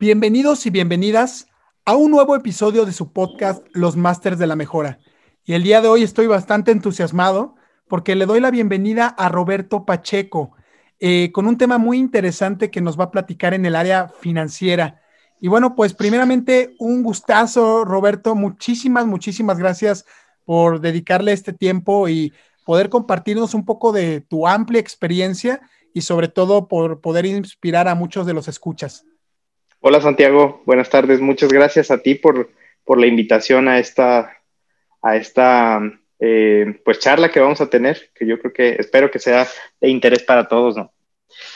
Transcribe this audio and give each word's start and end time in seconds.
Bienvenidos 0.00 0.66
y 0.66 0.70
bienvenidas 0.70 1.46
a 1.84 1.94
un 1.94 2.10
nuevo 2.10 2.34
episodio 2.34 2.84
de 2.84 2.92
su 2.92 3.12
podcast 3.12 3.64
Los 3.72 3.96
Masters 3.96 4.40
de 4.40 4.48
la 4.48 4.56
Mejora. 4.56 4.98
Y 5.44 5.52
el 5.52 5.62
día 5.62 5.80
de 5.80 5.86
hoy 5.86 6.02
estoy 6.02 6.26
bastante 6.26 6.72
entusiasmado 6.72 7.54
porque 7.86 8.16
le 8.16 8.26
doy 8.26 8.40
la 8.40 8.50
bienvenida 8.50 9.06
a 9.06 9.28
Roberto 9.28 9.84
Pacheco 9.84 10.50
eh, 10.98 11.30
con 11.32 11.46
un 11.46 11.58
tema 11.58 11.78
muy 11.78 11.98
interesante 11.98 12.72
que 12.72 12.80
nos 12.80 12.98
va 12.98 13.04
a 13.04 13.10
platicar 13.12 13.54
en 13.54 13.66
el 13.66 13.76
área 13.76 14.08
financiera. 14.08 15.00
Y 15.40 15.46
bueno, 15.46 15.76
pues 15.76 15.94
primeramente 15.94 16.74
un 16.80 17.04
gustazo, 17.04 17.84
Roberto. 17.84 18.34
Muchísimas, 18.34 19.06
muchísimas 19.06 19.58
gracias 19.58 20.06
por 20.44 20.80
dedicarle 20.80 21.32
este 21.32 21.52
tiempo 21.52 22.08
y 22.08 22.32
poder 22.66 22.88
compartirnos 22.88 23.54
un 23.54 23.64
poco 23.64 23.92
de 23.92 24.22
tu 24.22 24.48
amplia 24.48 24.80
experiencia 24.80 25.60
y 25.92 26.00
sobre 26.00 26.26
todo 26.26 26.66
por 26.66 27.00
poder 27.00 27.26
inspirar 27.26 27.86
a 27.86 27.94
muchos 27.94 28.26
de 28.26 28.34
los 28.34 28.48
escuchas. 28.48 29.04
Hola 29.86 30.00
Santiago, 30.00 30.62
buenas 30.64 30.88
tardes. 30.88 31.20
Muchas 31.20 31.52
gracias 31.52 31.90
a 31.90 31.98
ti 31.98 32.14
por, 32.14 32.48
por 32.86 32.98
la 32.98 33.06
invitación 33.06 33.68
a 33.68 33.78
esta, 33.78 34.32
a 35.02 35.16
esta 35.16 35.78
eh, 36.18 36.80
pues 36.86 37.00
charla 37.00 37.30
que 37.30 37.38
vamos 37.38 37.60
a 37.60 37.68
tener, 37.68 38.10
que 38.14 38.26
yo 38.26 38.38
creo 38.40 38.54
que 38.54 38.76
espero 38.78 39.10
que 39.10 39.18
sea 39.18 39.46
de 39.82 39.90
interés 39.90 40.22
para 40.22 40.48
todos, 40.48 40.74
¿no? 40.74 40.90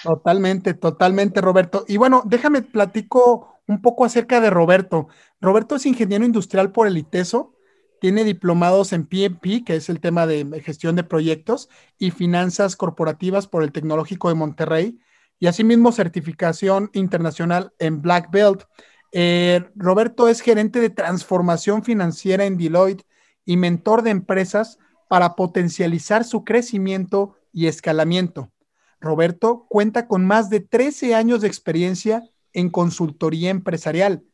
Totalmente, 0.03 0.75
totalmente, 0.75 1.41
Roberto. 1.41 1.87
Y 1.89 1.97
bueno, 1.97 2.23
déjame 2.27 2.61
platico 2.61 3.63
un 3.67 3.81
poco 3.81 4.05
acerca 4.05 4.43
de 4.43 4.51
Roberto. 4.51 5.09
Roberto 5.41 5.77
es 5.77 5.87
ingeniero 5.87 6.27
industrial 6.27 6.71
por 6.71 6.87
el 6.87 6.99
ITESO, 6.99 7.55
tiene 7.99 8.25
diplomados 8.25 8.93
en 8.93 9.07
PMP, 9.07 9.65
que 9.65 9.77
es 9.77 9.89
el 9.89 10.01
tema 10.01 10.27
de 10.27 10.61
gestión 10.61 10.97
de 10.97 11.03
proyectos, 11.03 11.71
y 11.99 12.11
finanzas 12.11 12.77
corporativas 12.77 13.47
por 13.47 13.63
el 13.63 13.73
Tecnológico 13.73 14.29
de 14.29 14.35
Monterrey 14.35 14.99
y 15.41 15.47
asimismo 15.47 15.93
certificación 15.93 16.91
internacional 16.93 17.73
en 17.79 18.03
Black 18.03 18.31
Belt. 18.31 18.65
Eh, 19.13 19.65
Roberto 19.75 20.29
es 20.29 20.41
gerente 20.41 20.81
de 20.81 20.91
transformación 20.91 21.83
financiera 21.83 22.45
en 22.45 22.57
Deloitte 22.57 23.07
y 23.45 23.57
mentor 23.57 24.03
de 24.03 24.11
empresas 24.11 24.79
para 25.09 25.35
potencializar 25.37 26.25
su 26.25 26.45
crecimiento 26.45 27.37
y 27.53 27.67
escalamiento. 27.67 28.53
Roberto 29.01 29.67
cuenta 29.69 30.07
con 30.07 30.27
más 30.27 30.51
de 30.51 30.61
13 30.61 31.15
años 31.15 31.41
de 31.41 31.49
experiencia 31.49 32.23
en 32.53 32.69
consultoría 32.69 33.51
empresarial, 33.51 34.25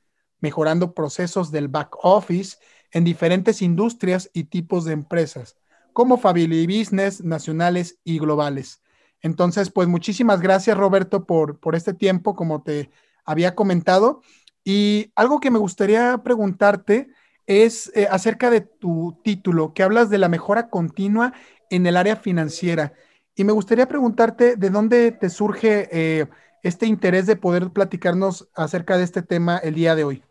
mejorando 0.40 0.94
procesos 0.94 1.50
del 1.50 1.68
back 1.68 1.96
office 2.02 2.56
en 2.90 3.04
diferentes 3.04 3.60
industrias 3.60 4.30
y 4.32 4.44
tipos 4.44 4.84
de 4.84 4.92
empresas, 4.92 5.56
como 5.92 6.16
Family 6.16 6.66
Business 6.66 7.22
nacionales 7.22 7.98
y 8.04 8.18
globales. 8.18 8.80
Entonces, 9.24 9.70
pues 9.70 9.88
muchísimas 9.88 10.42
gracias 10.42 10.76
Roberto 10.76 11.24
por, 11.24 11.58
por 11.58 11.74
este 11.74 11.94
tiempo, 11.94 12.36
como 12.36 12.62
te 12.62 12.90
había 13.24 13.54
comentado. 13.54 14.20
Y 14.64 15.12
algo 15.16 15.40
que 15.40 15.50
me 15.50 15.58
gustaría 15.58 16.18
preguntarte 16.22 17.08
es 17.46 17.90
eh, 17.94 18.06
acerca 18.10 18.50
de 18.50 18.60
tu 18.60 19.18
título, 19.24 19.72
que 19.72 19.82
hablas 19.82 20.10
de 20.10 20.18
la 20.18 20.28
mejora 20.28 20.68
continua 20.68 21.32
en 21.70 21.86
el 21.86 21.96
área 21.96 22.16
financiera. 22.16 22.92
Y 23.34 23.44
me 23.44 23.52
gustaría 23.52 23.88
preguntarte 23.88 24.56
de 24.56 24.68
dónde 24.68 25.10
te 25.10 25.30
surge 25.30 25.88
eh, 25.90 26.26
este 26.62 26.84
interés 26.84 27.26
de 27.26 27.36
poder 27.36 27.70
platicarnos 27.70 28.50
acerca 28.54 28.98
de 28.98 29.04
este 29.04 29.22
tema 29.22 29.56
el 29.56 29.74
día 29.74 29.94
de 29.94 30.04
hoy. 30.04 30.22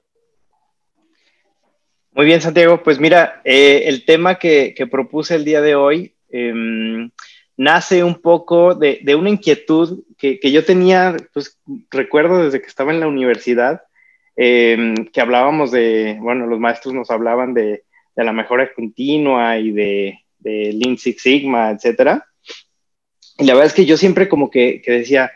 Muy 2.11 2.27
bien, 2.27 2.41
Santiago. 2.41 2.83
Pues 2.83 2.99
mira, 2.99 3.41
eh, 3.43 3.85
el 3.85 4.05
tema 4.05 4.37
que, 4.37 4.75
propuse 4.91 5.33
el 5.33 5.45
día 5.45 5.61
de 5.61 5.73
hoy 5.73 6.15
em, 6.29 7.09
nace 7.57 8.03
un 8.03 8.15
poco 8.15 8.75
de, 8.75 9.15
una 9.15 9.29
inquietud 9.29 10.03
que, 10.17 10.39
yo 10.51 10.65
tenía, 10.65 11.15
pues 11.33 11.59
recuerdo 11.91 12.43
desde 12.43 12.61
que 12.61 12.67
estaba 12.67 12.91
en 12.91 12.99
la 12.99 13.07
universidad, 13.07 13.83
em, 14.35 14.95
que 15.07 15.21
hablábamos 15.21 15.71
de, 15.71 16.17
bueno, 16.21 16.47
los 16.47 16.59
maestros 16.59 16.93
nos 16.93 17.11
hablaban 17.11 17.53
de, 17.53 17.83
la 18.15 18.31
mejora 18.31 18.71
continua 18.73 19.57
y 19.57 19.71
de, 19.71 20.19
de 20.37 20.73
Lean 20.73 20.97
Six 20.97 21.21
Sigma, 21.21 21.71
etcétera. 21.71 22.25
Y 23.39 23.45
la 23.45 23.53
verdad 23.53 23.67
es 23.67 23.73
que 23.73 23.85
yo 23.85 23.97
siempre 23.97 24.29
como 24.29 24.51
que, 24.51 24.81
decía, 24.85 25.31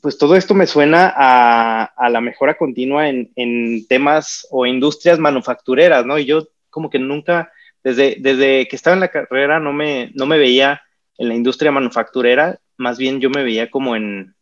pues 0.00 0.16
todo 0.16 0.36
esto 0.36 0.54
me 0.54 0.66
suena 0.66 1.12
a, 1.14 2.08
la 2.08 2.20
mejora 2.20 2.56
continua 2.56 3.08
en, 3.08 3.32
en, 3.34 3.86
temas 3.88 4.46
o 4.50 4.64
industrias 4.64 5.18
manufactureras, 5.18 6.06
¿no? 6.06 6.18
Y 6.18 6.24
yo 6.24 6.46
como 6.70 6.88
que 6.88 7.00
nunca, 7.00 7.52
desde, 7.82 8.16
desde 8.20 8.68
que 8.68 8.76
estaba 8.76 8.94
en 8.94 9.00
la 9.00 9.08
carrera, 9.08 9.58
no 9.58 9.72
me, 9.72 10.10
no 10.14 10.26
me 10.26 10.38
veía 10.38 10.83
en 11.18 11.28
la 11.28 11.34
industria 11.34 11.72
manufacturera, 11.72 12.58
más 12.76 12.98
bien 12.98 13.20
yo 13.20 13.30
me 13.30 13.44
veía 13.44 13.70
como 13.70 13.96
en, 13.96 14.34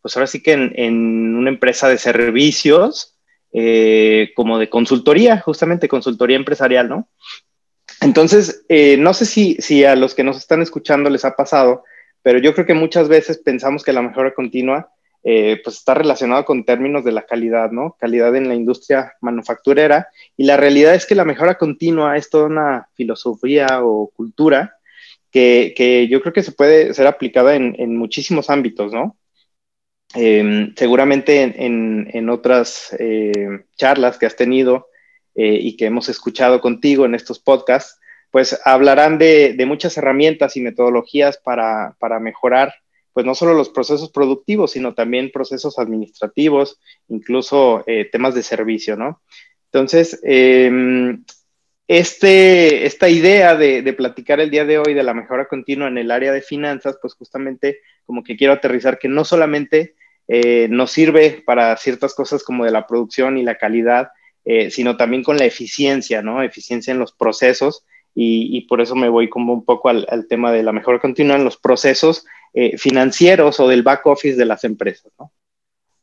pues 0.00 0.16
ahora 0.16 0.26
sí 0.26 0.42
que 0.42 0.52
en, 0.52 1.36
una 1.36 1.50
empresa 1.50 1.88
de 1.88 1.98
servicios, 1.98 3.16
eh, 3.52 4.32
como 4.34 4.58
de 4.58 4.68
consultoría, 4.68 5.40
justamente 5.40 5.88
consultoría 5.88 6.36
empresarial, 6.36 6.88
¿no? 6.88 7.08
Entonces, 8.00 8.64
eh, 8.68 8.96
no 8.96 9.14
sé 9.14 9.26
si, 9.26 9.56
si 9.60 9.84
a 9.84 9.94
los 9.94 10.14
que 10.14 10.24
nos 10.24 10.36
están 10.36 10.60
escuchando 10.62 11.08
les 11.08 11.24
ha 11.24 11.36
pasado, 11.36 11.84
pero 12.22 12.38
yo 12.38 12.54
creo 12.54 12.66
que 12.66 12.74
muchas 12.74 13.08
veces 13.08 13.38
pensamos 13.38 13.84
que 13.84 13.92
la 13.92 14.02
mejora 14.02 14.34
continua 14.34 14.90
eh, 15.24 15.60
pues 15.62 15.76
está 15.76 15.94
relacionado 15.94 16.44
con 16.44 16.64
términos 16.64 17.04
de 17.04 17.12
la 17.12 17.22
calidad, 17.22 17.70
¿no? 17.70 17.96
Calidad 17.98 18.34
en 18.34 18.48
la 18.48 18.54
industria 18.54 19.14
manufacturera. 19.20 20.08
Y 20.36 20.44
la 20.44 20.56
realidad 20.56 20.94
es 20.96 21.06
que 21.06 21.14
la 21.14 21.24
mejora 21.24 21.58
continua 21.58 22.16
es 22.16 22.28
toda 22.28 22.46
una 22.46 22.88
filosofía 22.94 23.84
o 23.84 24.10
cultura 24.16 24.76
que, 25.32 26.06
yo 26.10 26.20
creo 26.20 26.32
que 26.32 26.42
se 26.42 26.52
puede 26.52 26.94
ser 26.94 27.06
aplicada 27.06 27.56
en, 27.56 27.96
muchísimos 27.96 28.50
ámbitos, 28.50 28.92
¿no? 28.92 29.16
Em, 30.14 30.74
seguramente 30.76 31.42
en, 31.42 32.28
otras 32.28 32.94
eh, 32.98 33.64
charlas 33.76 34.18
que 34.18 34.26
has 34.26 34.36
tenido 34.36 34.88
eh, 35.34 35.58
y 35.60 35.76
que 35.76 35.86
hemos 35.86 36.10
escuchado 36.10 36.60
contigo 36.60 37.06
en 37.06 37.14
estos 37.14 37.38
podcasts, 37.38 37.98
pues 38.30 38.58
hablarán 38.64 39.18
de, 39.18 39.62
muchas 39.66 39.96
herramientas 39.96 40.56
y 40.56 40.60
metodologías 40.60 41.38
para, 41.38 41.96
mejorar, 42.20 42.74
pues 43.14 43.24
no 43.24 43.34
solo 43.34 43.54
los 43.54 43.70
procesos 43.70 44.10
productivos, 44.10 44.72
sino 44.72 44.94
también 44.94 45.30
procesos 45.32 45.78
administrativos, 45.78 46.78
incluso 47.08 47.84
eh, 47.86 48.08
temas 48.10 48.34
de 48.34 48.42
servicio, 48.42 48.96
¿no? 48.96 49.22
Entonces, 49.66 50.20
em, 50.22 51.24
este, 51.88 52.86
esta 52.86 53.08
idea 53.08 53.56
de, 53.56 53.92
platicar 53.92 54.40
el 54.40 54.50
día 54.50 54.64
de 54.64 54.78
hoy 54.78 54.94
de 54.94 55.02
la 55.02 55.14
mejora 55.14 55.48
continua 55.48 55.88
en 55.88 55.98
el 55.98 56.10
área 56.10 56.32
de 56.32 56.40
finanzas, 56.40 56.98
pues 57.00 57.14
justamente 57.14 57.80
como 58.06 58.22
que 58.22 58.36
quiero 58.36 58.52
aterrizar 58.52 58.98
que 58.98 59.08
no 59.08 59.24
solamente 59.24 59.94
eh, 60.28 60.68
nos 60.70 60.92
sirve 60.92 61.42
para 61.44 61.76
ciertas 61.76 62.14
cosas 62.14 62.44
como 62.44 62.64
de 62.64 62.70
la 62.70 62.86
producción 62.86 63.36
y 63.36 63.42
la 63.42 63.58
calidad, 63.58 64.10
eh, 64.44 64.70
sino 64.70 64.96
también 64.96 65.22
con 65.22 65.36
la 65.36 65.44
eficiencia, 65.44 66.22
¿no? 66.22 66.42
Eficiencia 66.42 66.92
en 66.92 66.98
los 66.98 67.12
procesos 67.12 67.84
y, 68.14 68.66
por 68.68 68.82
eso 68.82 68.94
me 68.94 69.08
voy 69.08 69.30
como 69.30 69.54
un 69.54 69.64
poco 69.64 69.88
al, 69.88 70.26
tema 70.28 70.52
de 70.52 70.62
la 70.62 70.72
mejora 70.72 71.00
continua 71.00 71.36
en 71.36 71.44
los 71.44 71.56
procesos 71.56 72.26
eh, 72.52 72.76
financieros 72.76 73.58
o 73.58 73.68
del 73.68 73.82
back 73.82 74.06
office 74.06 74.36
de 74.36 74.44
las 74.44 74.64
empresas, 74.64 75.10
¿no? 75.18 75.32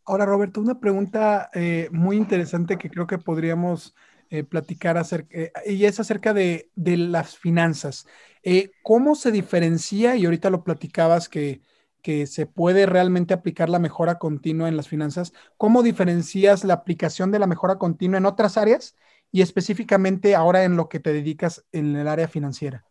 Ahora, 0.06 0.26
Roberto, 0.26 0.60
una 0.60 0.80
pregunta 0.80 1.52
muy 1.92 2.18
interesante 2.18 2.78
que 2.78 2.90
creo 2.90 3.06
que 3.06 3.20
podríamos 3.20 3.94
eh, 4.32 4.44
platicar 4.44 4.96
acerca, 4.98 5.36
eh, 5.36 5.52
y 5.66 5.86
es 5.86 6.00
acerca 6.00 6.36
de, 6.36 6.70
las 6.76 7.36
finanzas. 7.36 8.06
Eh, 8.44 8.70
¿Cómo 8.84 9.16
se 9.16 9.32
diferencia, 9.32 10.16
y 10.16 10.26
ahorita 10.26 10.52
lo 10.52 10.64
platicabas, 10.64 11.30
que, 11.30 11.62
que 12.04 12.28
se 12.28 12.46
puede 12.46 12.86
realmente 12.86 13.34
aplicar 13.34 13.70
la 13.70 13.80
mejora 13.80 14.20
continua 14.20 14.68
en 14.70 14.78
las 14.78 14.88
finanzas? 14.88 15.34
¿Cómo 15.58 15.82
diferencias 15.82 16.64
la 16.64 16.76
aplicación 16.76 17.32
de 17.32 17.40
la 17.40 17.48
mejora 17.48 17.80
continua 17.80 18.20
en 18.20 18.28
otras 18.28 18.56
áreas 18.56 18.96
y 19.32 19.42
específicamente 19.42 20.36
ahora 20.36 20.64
en 20.64 20.76
lo 20.76 20.90
que 20.90 21.00
te 21.00 21.12
dedicas 21.12 21.66
en 21.72 21.96
el 21.96 22.08
área 22.08 22.28
financiera? 22.28 22.86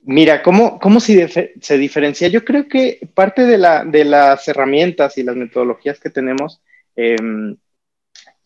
Mira, 0.00 0.42
¿cómo, 0.42 0.80
cómo 0.80 0.98
se, 0.98 1.54
se, 1.60 1.78
diferencia? 1.78 2.26
Yo 2.26 2.44
creo 2.44 2.66
que 2.66 3.08
parte 3.14 3.42
de, 3.42 3.58
la, 3.58 3.84
de, 3.84 4.04
las 4.04 4.46
herramientas 4.48 5.16
y 5.18 5.22
las 5.22 5.36
metodologías 5.36 6.00
que 6.00 6.10
tenemos 6.10 6.60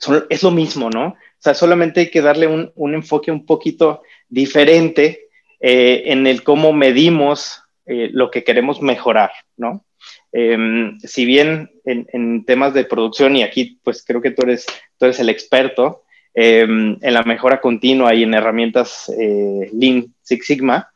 em, 0.06 0.22
es 0.28 0.42
lo 0.42 0.50
mismo, 0.50 0.90
¿no? 0.90 1.08
O 1.08 1.40
sea, 1.40 1.54
solamente 1.54 2.00
hay 2.00 2.10
que 2.10 2.22
darle 2.22 2.46
un, 2.46 2.94
enfoque 2.94 3.30
un 3.30 3.46
poquito 3.46 4.02
diferente 4.28 5.28
eh, 5.60 6.04
en 6.06 6.26
el 6.26 6.42
cómo 6.42 6.72
medimos 6.72 7.62
eh, 7.86 8.10
lo 8.12 8.30
que 8.30 8.44
queremos 8.44 8.82
mejorar, 8.82 9.30
¿no? 9.56 9.84
Em, 10.32 10.98
si 11.00 11.24
bien 11.24 11.70
en, 11.84 12.44
temas 12.44 12.74
de 12.74 12.84
producción, 12.84 13.36
y 13.36 13.42
aquí 13.42 13.78
pues 13.82 14.04
creo 14.04 14.20
que 14.20 14.30
tú 14.30 14.42
eres, 14.42 14.66
tú 14.98 15.06
eres 15.06 15.18
el 15.20 15.30
experto 15.30 16.04
em, 16.34 16.98
en 17.00 17.14
la 17.14 17.22
mejora 17.22 17.60
continua 17.60 18.14
y 18.14 18.24
en 18.24 18.34
herramientas 18.34 19.10
eh, 19.18 19.70
Lean 19.72 20.14
Six 20.22 20.46
Sigma, 20.46 20.92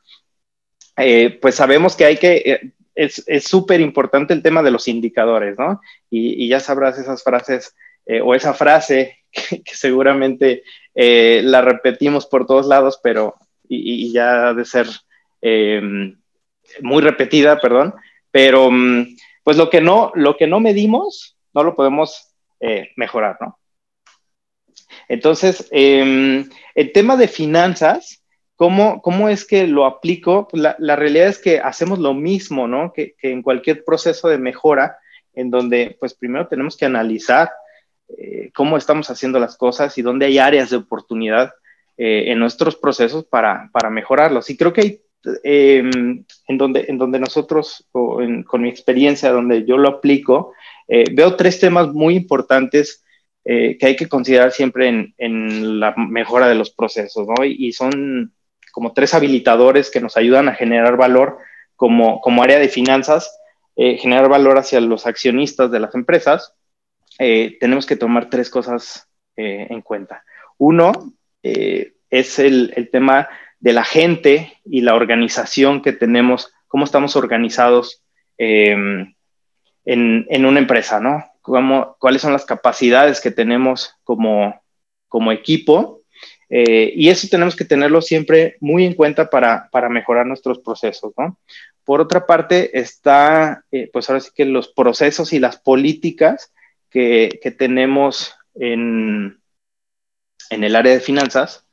eh, 0.98 1.38
pues 1.40 1.54
sabemos 1.54 1.96
que 1.96 2.04
hay 2.04 2.16
que, 2.18 2.72
es 2.94 3.24
súper 3.44 3.80
importante 3.80 4.34
el 4.34 4.42
tema 4.42 4.62
de 4.62 4.70
los 4.70 4.86
indicadores, 4.86 5.58
¿no? 5.58 5.80
Y, 6.10 6.46
ya 6.48 6.60
sabrás 6.60 6.98
esas 6.98 7.22
frases 7.22 7.74
o 8.24 8.34
esa 8.34 8.54
frase 8.54 9.18
que, 9.30 9.62
seguramente 9.64 10.62
la 10.94 11.62
repetimos 11.62 12.26
por 12.26 12.46
todos 12.46 12.66
lados, 12.66 13.00
pero 13.02 13.36
y, 13.68 14.12
ya 14.12 14.48
ha 14.48 14.54
de 14.54 14.64
ser 14.64 14.86
em, 15.40 16.16
muy 16.80 17.02
repetida, 17.02 17.60
perdón, 17.60 17.94
pero 18.30 18.70
mm, 18.70 19.16
pues 19.44 19.56
lo 19.56 19.70
que 19.70 19.80
no, 19.80 20.12
lo 20.14 20.36
que 20.36 20.46
no 20.46 20.60
medimos, 20.60 21.36
no 21.54 21.62
lo 21.62 21.74
podemos 21.74 22.34
eh, 22.60 22.90
mejorar, 22.96 23.36
¿no? 23.40 23.58
Entonces, 25.08 25.68
em, 25.70 26.48
el 26.74 26.92
tema 26.92 27.16
de 27.16 27.28
finanzas, 27.28 28.22
¿cómo, 28.56 29.02
cómo 29.02 29.28
es 29.28 29.44
que 29.44 29.66
lo 29.66 29.84
aplico? 29.84 30.48
Pues 30.48 30.62
la, 30.78 30.96
realidad 30.96 31.28
es 31.28 31.38
que 31.38 31.58
hacemos 31.60 31.98
lo 31.98 32.14
mismo, 32.14 32.68
¿no? 32.68 32.92
Que, 32.92 33.14
en 33.22 33.42
cualquier 33.42 33.84
proceso 33.84 34.28
de 34.28 34.38
mejora, 34.38 34.98
en 35.34 35.50
donde, 35.50 35.96
pues 35.98 36.14
primero 36.14 36.46
tenemos 36.46 36.76
que 36.76 36.84
analizar 36.84 37.50
eh, 38.08 38.50
cómo 38.54 38.76
estamos 38.76 39.10
haciendo 39.10 39.38
las 39.38 39.56
cosas 39.56 39.96
y 39.98 40.02
dónde 40.02 40.26
hay 40.26 40.38
áreas 40.38 40.70
de 40.70 40.76
oportunidad 40.76 41.52
eh, 41.96 42.24
en 42.28 42.38
nuestros 42.38 42.76
procesos 42.76 43.24
para, 43.24 43.70
para 43.72 43.90
mejorarlos. 43.90 44.50
Y 44.50 44.56
creo 44.56 44.72
que 44.72 44.80
hay 44.80 45.00
Em, 45.44 46.24
en, 46.48 46.58
donde, 46.58 46.86
en 46.88 46.98
donde 46.98 47.20
nosotros, 47.20 47.86
con 47.92 48.62
mi 48.62 48.68
experiencia, 48.68 49.30
donde 49.30 49.64
yo 49.64 49.76
lo 49.78 49.88
aplico, 49.88 50.52
eh, 50.88 51.04
veo 51.12 51.36
tres 51.36 51.60
temas 51.60 51.92
muy 51.92 52.16
importantes 52.16 53.04
eh, 53.44 53.76
que 53.78 53.86
hay 53.86 53.96
que 53.96 54.08
considerar 54.08 54.50
siempre 54.50 55.12
en, 55.16 55.80
la 55.80 55.94
mejora 55.96 56.48
de 56.48 56.56
los 56.56 56.70
procesos, 56.70 57.26
¿no? 57.28 57.44
Y, 57.44 57.72
son 57.72 58.32
como 58.72 58.92
tres 58.94 59.14
habilitadores 59.14 59.90
que 59.90 60.00
nos 60.00 60.16
ayudan 60.16 60.48
a 60.48 60.54
generar 60.54 60.96
valor 60.96 61.38
como, 61.76 62.20
como 62.20 62.42
área 62.42 62.58
de 62.58 62.68
finanzas, 62.68 63.38
generar 63.76 64.28
valor 64.28 64.58
hacia 64.58 64.80
los 64.80 65.06
accionistas 65.06 65.70
de 65.70 65.80
las 65.80 65.94
empresas. 65.94 66.54
Tenemos 67.18 67.86
que 67.86 67.96
tomar 67.96 68.28
tres 68.28 68.50
cosas 68.50 69.08
en 69.36 69.80
cuenta. 69.82 70.24
Uno 70.58 71.12
es 71.42 72.38
el, 72.38 72.88
tema 72.90 73.28
de 73.58 73.72
la 73.72 73.84
gente 73.84 74.60
y 74.64 74.82
la 74.82 74.94
organización 74.94 75.82
que 75.82 75.92
tenemos, 75.92 76.52
cómo 76.68 76.84
estamos 76.84 77.16
organizados 77.16 78.02
en, 78.38 79.14
una 80.46 80.58
empresa, 80.58 81.00
¿no? 81.00 81.24
¿Cuáles 81.98 82.22
son 82.22 82.32
las 82.32 82.44
capacidades 82.44 83.20
que 83.20 83.30
tenemos 83.30 83.96
como, 84.04 84.52
equipo? 85.32 86.00
Eh, 86.48 86.92
y 86.94 87.08
eso 87.08 87.28
tenemos 87.30 87.56
que 87.56 87.64
tenerlo 87.64 88.02
siempre 88.02 88.56
muy 88.60 88.84
en 88.84 88.94
cuenta 88.94 89.30
para, 89.30 89.68
mejorar 89.90 90.26
nuestros 90.26 90.58
procesos, 90.58 91.12
¿no? 91.16 91.38
Por 91.84 92.00
otra 92.00 92.26
parte, 92.26 92.78
está, 92.78 93.64
eh, 93.72 93.90
pues 93.92 94.08
ahora 94.08 94.20
sí 94.20 94.30
que 94.34 94.44
los 94.44 94.68
procesos 94.68 95.32
y 95.32 95.40
las 95.40 95.58
políticas 95.58 96.52
que, 96.92 97.54
tenemos 97.58 98.34
en, 98.54 99.40
en 100.50 100.64
el 100.64 100.76
área 100.76 100.92
de 100.92 101.00
finanzas, 101.00 101.66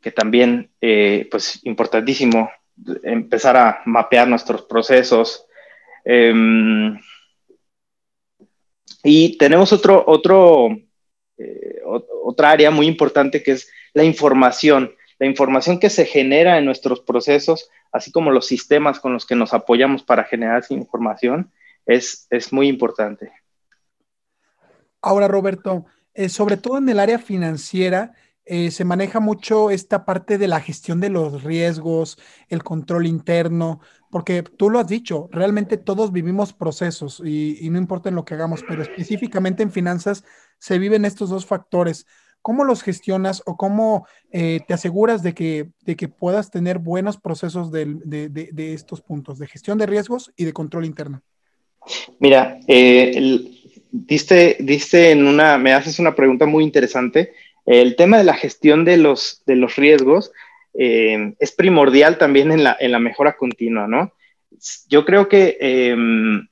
que 0.00 0.12
también, 0.12 0.70
eh, 0.80 1.28
pues, 1.30 1.60
importantísimo 1.64 2.50
empezar 3.02 3.56
a 3.56 3.82
mapear 3.84 4.28
nuestros 4.28 4.62
procesos. 4.62 5.44
Em, 6.04 6.98
y 9.02 9.36
tenemos 9.36 9.72
otro, 9.72 10.04
otro, 10.06 10.68
eh, 11.36 11.80
otra 12.24 12.50
área 12.50 12.70
muy 12.70 12.86
importante 12.86 13.42
que 13.42 13.52
es 13.52 13.70
la 13.92 14.04
información, 14.04 14.94
la 15.18 15.26
información 15.26 15.78
que 15.78 15.90
se 15.90 16.06
genera 16.06 16.58
en 16.58 16.64
nuestros 16.64 17.00
procesos, 17.00 17.68
así 17.92 18.12
como 18.12 18.30
los 18.30 18.46
sistemas 18.46 19.00
con 19.00 19.12
los 19.12 19.26
que 19.26 19.34
nos 19.34 19.52
apoyamos 19.52 20.02
para 20.02 20.24
generar 20.24 20.60
esa 20.60 20.74
información, 20.74 21.50
es, 21.86 22.26
es 22.30 22.52
muy 22.52 22.68
importante. 22.68 23.32
Ahora, 25.02 25.28
Roberto, 25.28 25.86
eh, 26.14 26.28
sobre 26.28 26.56
todo 26.56 26.78
en 26.78 26.88
el 26.88 27.00
área 27.00 27.18
financiera, 27.18 28.12
eh, 28.52 28.72
se 28.72 28.84
maneja 28.84 29.20
mucho 29.20 29.70
esta 29.70 30.04
parte 30.04 30.36
de 30.36 30.48
la 30.48 30.60
gestión 30.60 30.98
de 30.98 31.08
los 31.08 31.44
riesgos, 31.44 32.18
el 32.48 32.64
control 32.64 33.06
interno, 33.06 33.80
porque 34.10 34.42
tú 34.42 34.70
lo 34.70 34.80
has 34.80 34.88
dicho, 34.88 35.28
realmente 35.30 35.76
todos 35.76 36.10
vivimos 36.10 36.52
procesos 36.52 37.22
y, 37.24 37.68
no 37.70 37.78
importa 37.78 38.08
en 38.08 38.16
lo 38.16 38.24
que 38.24 38.34
hagamos, 38.34 38.64
pero 38.66 38.82
específicamente 38.82 39.62
en 39.62 39.70
finanzas 39.70 40.24
se 40.58 40.80
viven 40.80 41.04
estos 41.04 41.30
dos 41.30 41.46
factores. 41.46 42.06
¿Cómo 42.42 42.64
los 42.64 42.82
gestionas 42.82 43.40
o 43.46 43.56
cómo 43.56 44.06
eh, 44.32 44.60
te 44.66 44.74
aseguras 44.74 45.22
de 45.22 45.32
que, 45.32 45.70
de 45.82 45.94
que 45.94 46.08
puedas 46.08 46.50
tener 46.50 46.80
buenos 46.80 47.18
procesos 47.18 47.70
de, 47.70 47.84
de, 47.84 48.74
estos 48.74 49.00
puntos, 49.00 49.38
de 49.38 49.46
gestión 49.46 49.78
de 49.78 49.86
riesgos 49.86 50.32
y 50.36 50.44
de 50.44 50.52
control 50.52 50.86
interno? 50.86 51.22
Mira, 52.18 52.58
eh, 52.66 53.59
diste, 53.90 54.56
diste 54.60 55.10
en 55.10 55.26
una, 55.26 55.58
me 55.58 55.72
haces 55.72 55.98
una 55.98 56.14
pregunta 56.14 56.46
muy 56.46 56.64
interesante 56.64 57.32
el 57.66 57.96
tema 57.96 58.18
de 58.18 58.24
la 58.24 58.34
gestión 58.34 58.84
de 58.84 58.96
los, 58.96 59.42
de 59.46 59.56
los 59.56 59.76
riesgos 59.76 60.32
eh, 60.74 61.34
es 61.38 61.52
primordial 61.52 62.18
también 62.18 62.52
en 62.52 62.64
la, 62.64 62.76
en 62.78 62.92
la, 62.92 62.98
mejora 62.98 63.36
continua, 63.36 63.86
¿no? 63.86 64.12
Yo 64.88 65.04
creo 65.04 65.28
que 65.28 65.56
em, 65.60 66.48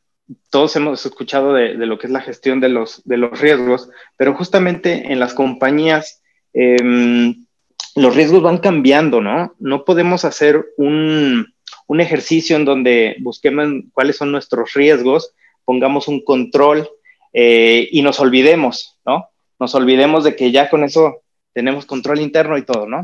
todos 0.51 0.75
hemos 0.77 1.05
escuchado 1.07 1.55
de, 1.55 1.75
lo 1.75 1.99
que 1.99 2.07
es 2.07 2.13
la 2.13 2.21
gestión 2.21 2.61
de 2.61 2.69
los, 2.69 3.03
de 3.05 3.17
los 3.17 3.41
riesgos, 3.41 3.91
pero 4.17 4.35
justamente 4.35 5.13
en 5.13 5.21
las 5.21 5.35
compañías 5.35 6.23
em, 6.53 7.47
los 7.95 8.15
riesgos 8.15 8.43
van 8.43 8.59
cambiando, 8.59 9.21
¿no? 9.21 9.55
No 9.59 9.85
podemos 9.85 10.25
hacer 10.25 10.67
un, 10.77 11.55
un 11.87 12.01
ejercicio 12.01 12.57
en 12.57 12.65
donde 12.65 13.17
busquemos 13.21 13.85
cuáles 13.93 14.17
son 14.17 14.33
nuestros 14.33 14.73
riesgos, 14.75 15.33
pongamos 15.65 16.09
un 16.09 16.25
control 16.25 16.89
eh, 17.33 17.89
y 17.91 18.03
nos 18.03 18.21
olvidemos, 18.21 18.99
¿no? 19.07 19.29
nos 19.59 19.75
olvidemos 19.75 20.25
de 20.25 20.37
que 20.37 20.53
ya 20.53 20.69
con 20.69 20.85
eso 20.85 21.23
tenemos 21.53 21.87
control 21.87 22.21
interno 22.21 22.57
y 22.57 22.63
todo, 22.63 22.87
¿no? 22.87 23.01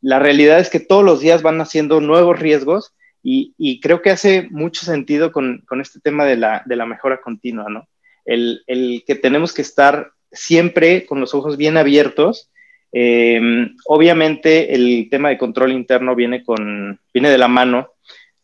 La 0.00 0.18
realidad 0.18 0.60
es 0.60 0.70
que 0.70 0.80
todos 0.80 1.04
los 1.04 1.20
días 1.20 1.42
van 1.42 1.60
haciendo 1.60 2.00
nuevos 2.00 2.38
riesgos 2.38 2.94
y, 3.28 3.80
creo 3.80 4.02
que 4.02 4.10
hace 4.10 4.46
mucho 4.50 4.84
sentido 4.84 5.32
con, 5.32 5.64
este 5.80 5.98
tema 5.98 6.24
de 6.24 6.36
la, 6.36 6.86
mejora 6.86 7.20
continua, 7.20 7.68
¿no? 7.68 7.88
El, 8.24 8.62
que 9.04 9.16
tenemos 9.16 9.52
que 9.52 9.62
estar 9.62 10.12
siempre 10.30 11.06
con 11.06 11.18
los 11.18 11.34
ojos 11.34 11.56
bien 11.56 11.76
abiertos. 11.76 12.52
Eh, 12.92 13.40
obviamente 13.86 14.74
el 14.76 15.08
tema 15.10 15.30
de 15.30 15.38
control 15.38 15.72
interno 15.72 16.14
viene, 16.14 16.44
con, 16.44 17.00
viene 17.12 17.30
de 17.30 17.38
la 17.38 17.48
mano 17.48 17.90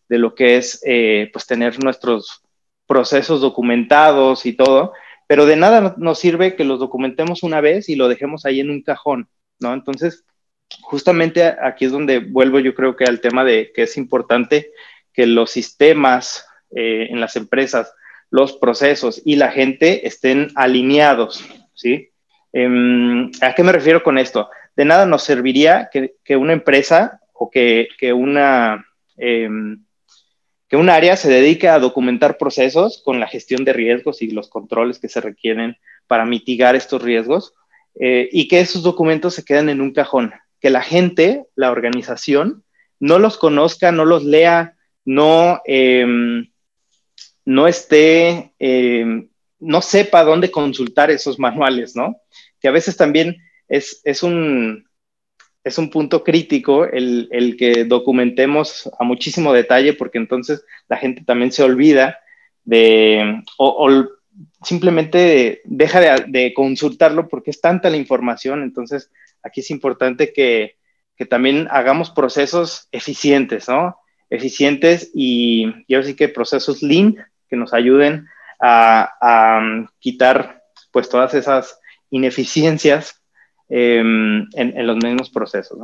de 0.08 0.18
lo 0.18 0.34
que 0.34 0.56
es 0.56 0.82
eh, 0.84 1.30
pues 1.32 1.46
tener 1.46 1.82
nuestros 1.82 2.42
procesos 2.88 3.40
documentados 3.40 4.44
y 4.46 4.54
todo, 4.54 4.92
pero 5.32 5.46
de 5.46 5.56
nada 5.56 5.94
nos 5.96 6.18
sirve 6.18 6.56
que 6.56 6.64
los 6.64 6.78
documentemos 6.78 7.42
una 7.42 7.62
vez 7.62 7.88
y 7.88 7.96
lo 7.96 8.06
dejemos 8.06 8.44
ahí 8.44 8.60
en 8.60 8.68
un 8.68 8.82
cajón, 8.82 9.30
¿no? 9.60 9.72
Entonces, 9.72 10.26
justamente 10.82 11.42
aquí 11.42 11.86
es 11.86 11.90
donde 11.90 12.18
vuelvo 12.18 12.58
yo 12.58 12.74
creo 12.74 12.96
que 12.96 13.06
al 13.06 13.22
tema 13.22 13.42
de 13.42 13.72
que 13.74 13.84
es 13.84 13.96
importante 13.96 14.72
que 15.14 15.24
los 15.24 15.50
sistemas 15.50 16.46
eh, 16.76 17.06
en 17.08 17.18
las 17.18 17.36
empresas, 17.36 17.94
los 18.28 18.58
procesos 18.58 19.22
y 19.24 19.36
la 19.36 19.50
gente 19.50 20.06
estén 20.06 20.50
alineados, 20.54 21.42
¿sí? 21.72 22.10
Em, 22.52 23.30
¿A 23.40 23.54
qué 23.54 23.62
me 23.62 23.72
refiero 23.72 24.02
con 24.02 24.18
esto? 24.18 24.50
De 24.76 24.84
nada 24.84 25.06
nos 25.06 25.22
serviría 25.22 25.88
que, 25.90 26.36
una 26.36 26.52
empresa 26.52 27.22
o 27.32 27.50
que, 27.50 27.88
una... 28.14 28.84
Em, 29.16 29.82
que 30.72 30.78
un 30.78 30.88
área 30.88 31.18
se 31.18 31.28
dedique 31.28 31.68
a 31.68 31.78
documentar 31.78 32.38
procesos 32.38 33.02
con 33.04 33.20
la 33.20 33.28
gestión 33.28 33.62
de 33.62 33.74
riesgos 33.74 34.22
y 34.22 34.30
los 34.30 34.48
controles 34.48 34.98
que 34.98 35.10
se 35.10 35.20
requieren 35.20 35.76
para 36.06 36.24
mitigar 36.24 36.74
estos 36.74 37.02
riesgos 37.02 37.52
eh, 38.00 38.30
y 38.32 38.48
que 38.48 38.60
esos 38.60 38.82
documentos 38.82 39.34
se 39.34 39.44
queden 39.44 39.68
en 39.68 39.82
un 39.82 39.92
cajón, 39.92 40.32
que 40.62 40.70
la 40.70 40.80
gente, 40.80 41.44
la 41.56 41.72
organización, 41.72 42.64
no 43.00 43.18
los 43.18 43.36
conozca, 43.36 43.92
no 43.92 44.06
los 44.06 44.24
lea, 44.24 44.78
no, 45.04 45.60
em, 45.66 46.50
no 47.44 47.68
esté, 47.68 48.54
em, 48.58 49.28
no 49.60 49.82
sepa 49.82 50.24
dónde 50.24 50.50
consultar 50.50 51.10
esos 51.10 51.38
manuales, 51.38 51.94
¿no? 51.94 52.16
Que 52.62 52.68
a 52.68 52.72
veces 52.72 52.96
también 52.96 53.36
es, 53.68 54.00
es 54.04 54.22
un, 54.22 54.86
es 55.64 55.78
un 55.78 55.90
punto 55.90 56.24
crítico 56.24 56.84
el, 56.84 57.56
que 57.58 57.84
documentemos 57.84 58.90
a 58.98 59.04
muchísimo 59.04 59.52
detalle, 59.52 59.92
porque 59.92 60.18
entonces 60.18 60.64
la 60.88 60.96
gente 60.96 61.22
también 61.24 61.52
se 61.52 61.62
olvida 61.62 62.18
de, 62.64 63.42
o, 63.58 64.04
simplemente 64.62 65.62
deja 65.64 66.00
de, 66.00 66.52
consultarlo 66.54 67.28
porque 67.28 67.50
es 67.50 67.60
tanta 67.60 67.90
la 67.90 67.96
información. 67.96 68.62
Entonces, 68.62 69.10
aquí 69.42 69.60
es 69.60 69.70
importante 69.70 70.32
que, 70.32 70.76
también 71.30 71.68
hagamos 71.70 72.10
procesos 72.10 72.88
eficientes, 72.90 73.68
¿no? 73.68 73.96
eficientes 74.28 75.12
y, 75.14 75.72
y 75.86 75.94
ahora 75.94 76.08
sí 76.08 76.16
que 76.16 76.28
procesos 76.28 76.82
lean 76.82 77.14
que 77.48 77.54
nos 77.54 77.72
ayuden 77.72 78.26
a, 78.58 79.60
um, 79.60 79.86
quitar 80.00 80.62
pues 80.90 81.08
todas 81.08 81.34
esas 81.34 81.78
ineficiencias 82.10 83.21
em, 83.74 84.46
en, 84.52 84.86
los 84.86 84.96
mismos 84.96 85.30
procesos. 85.30 85.78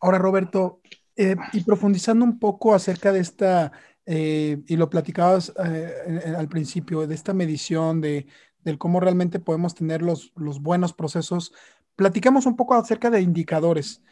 Ahora, 0.00 0.18
Roberto, 0.18 0.80
eh, 1.16 1.34
y 1.52 1.64
profundizando 1.64 2.24
un 2.24 2.38
poco 2.38 2.74
acerca 2.74 3.10
de 3.10 3.18
esta, 3.18 3.72
eh, 4.04 4.62
y 4.68 4.76
lo 4.76 4.88
platicabas 4.88 5.52
eh, 5.64 6.34
al 6.38 6.48
principio, 6.48 7.08
de 7.08 7.14
esta 7.16 7.34
medición, 7.34 8.00
de, 8.00 8.26
del 8.60 8.78
cómo 8.78 9.00
realmente 9.00 9.40
podemos 9.40 9.74
tener 9.74 10.00
los, 10.00 10.32
los 10.36 10.62
buenos 10.62 10.92
procesos, 10.92 11.52
platicamos 11.96 12.46
un 12.46 12.54
poco 12.54 12.74
acerca 12.74 13.10
de 13.10 13.20
indicadores. 13.20 14.02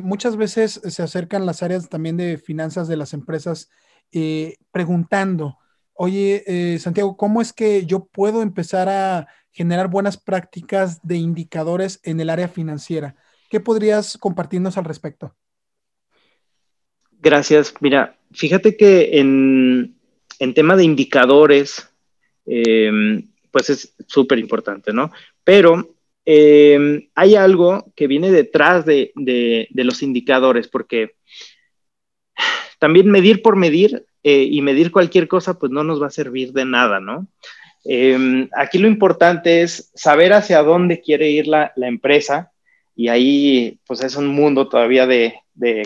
muchas 0.00 0.36
veces 0.36 0.80
se 0.86 1.02
acercan 1.02 1.44
las 1.44 1.62
áreas 1.64 1.88
también 1.88 2.16
de 2.16 2.38
finanzas 2.38 2.86
de 2.86 2.96
las 2.96 3.14
empresas 3.14 3.68
preguntando, 4.70 5.58
Oye, 5.94 6.42
eh, 6.46 6.78
Santiago, 6.78 7.16
¿cómo 7.16 7.42
es 7.42 7.52
que 7.52 7.84
yo 7.84 8.06
puedo 8.06 8.42
empezar 8.42 8.88
a 8.88 9.28
generar 9.50 9.88
buenas 9.88 10.16
prácticas 10.16 11.06
de 11.06 11.16
indicadores 11.16 12.00
en 12.02 12.20
el 12.20 12.30
área 12.30 12.48
financiera? 12.48 13.16
¿Qué 13.50 13.60
podrías 13.60 14.16
compartirnos 14.16 14.78
al 14.78 14.84
respecto? 14.84 15.36
Gracias. 17.20 17.74
Mira, 17.80 18.18
fíjate 18.32 18.76
que 18.76 19.18
en, 19.18 19.94
tema 20.54 20.74
de 20.74 20.84
indicadores, 20.84 21.88
em, 22.46 23.30
pues 23.50 23.70
es 23.70 23.94
súper 24.08 24.38
importante, 24.38 24.92
¿no? 24.92 25.12
Pero 25.44 25.94
em, 26.24 27.08
hay 27.14 27.36
algo 27.36 27.92
que 27.94 28.06
viene 28.06 28.30
detrás 28.30 28.86
de, 28.86 29.12
de, 29.14 29.68
los 29.84 30.02
indicadores, 30.02 30.66
porque 30.66 31.16
también 32.78 33.10
medir 33.10 33.42
por 33.42 33.56
medir 33.56 34.06
eh, 34.24 34.46
y 34.48 34.62
medir 34.62 34.92
cualquier 34.92 35.26
cosa, 35.26 35.58
pues 35.58 35.72
no 35.72 35.82
nos 35.82 36.00
va 36.00 36.06
a 36.06 36.10
servir 36.10 36.52
de 36.52 36.64
nada, 36.64 37.00
¿no? 37.00 37.26
Em, 37.84 38.48
aquí 38.56 38.78
lo 38.78 38.86
importante 38.86 39.62
es 39.62 39.90
saber 39.94 40.32
hacia 40.32 40.62
dónde 40.62 41.00
quiere 41.00 41.30
ir 41.30 41.48
la, 41.48 41.72
empresa 41.76 42.52
y 42.94 43.08
ahí 43.08 43.80
pues 43.84 44.04
es 44.04 44.14
un 44.14 44.28
mundo 44.28 44.68
todavía 44.68 45.06
de, 45.06 45.40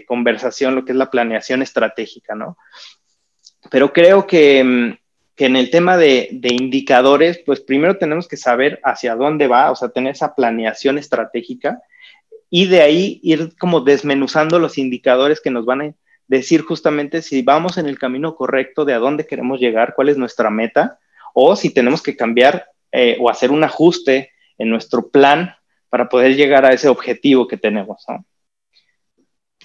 conversación, 0.06 0.74
lo 0.74 0.84
que 0.84 0.92
es 0.92 0.98
la 0.98 1.10
planeación 1.10 1.62
estratégica, 1.62 2.34
¿no? 2.34 2.58
Pero 3.70 3.92
creo 3.92 4.26
que, 4.26 4.58
em, 4.58 4.96
en 5.38 5.56
el 5.56 5.70
tema 5.70 5.96
de, 5.96 6.28
de, 6.32 6.54
indicadores, 6.54 7.38
pues 7.44 7.60
primero 7.60 7.96
tenemos 7.96 8.28
que 8.28 8.36
saber 8.36 8.80
hacia 8.84 9.16
dónde 9.16 9.46
va, 9.48 9.70
o 9.70 9.76
sea, 9.76 9.88
tener 9.88 10.12
esa 10.12 10.34
planeación 10.34 10.98
estratégica 10.98 11.80
y 12.50 12.66
de 12.66 12.82
ahí 12.82 13.20
ir 13.22 13.56
como 13.58 13.80
desmenuzando 13.80 14.58
los 14.58 14.78
indicadores 14.78 15.40
que 15.40 15.50
nos 15.50 15.64
van 15.64 15.80
a 15.80 15.86
decir 16.28 16.62
justamente 16.62 17.22
si 17.22 17.42
vamos 17.42 17.78
en 17.78 17.86
el 17.86 17.98
camino 17.98 18.34
correcto 18.34 18.84
de 18.84 18.94
a 18.94 18.98
dónde 18.98 19.26
queremos 19.26 19.60
llegar, 19.60 19.94
cuál 19.94 20.08
es 20.08 20.16
nuestra 20.16 20.50
meta, 20.50 20.98
o 21.34 21.54
si 21.56 21.70
tenemos 21.72 22.02
que 22.02 22.16
cambiar 22.16 22.66
eh, 22.92 23.16
o 23.20 23.28
hacer 23.28 23.50
un 23.50 23.62
ajuste 23.64 24.32
en 24.58 24.70
nuestro 24.70 25.08
plan 25.08 25.54
para 25.88 26.08
poder 26.08 26.34
llegar 26.34 26.64
a 26.64 26.72
ese 26.72 26.88
objetivo 26.88 27.46
que 27.46 27.56
tenemos. 27.56 28.04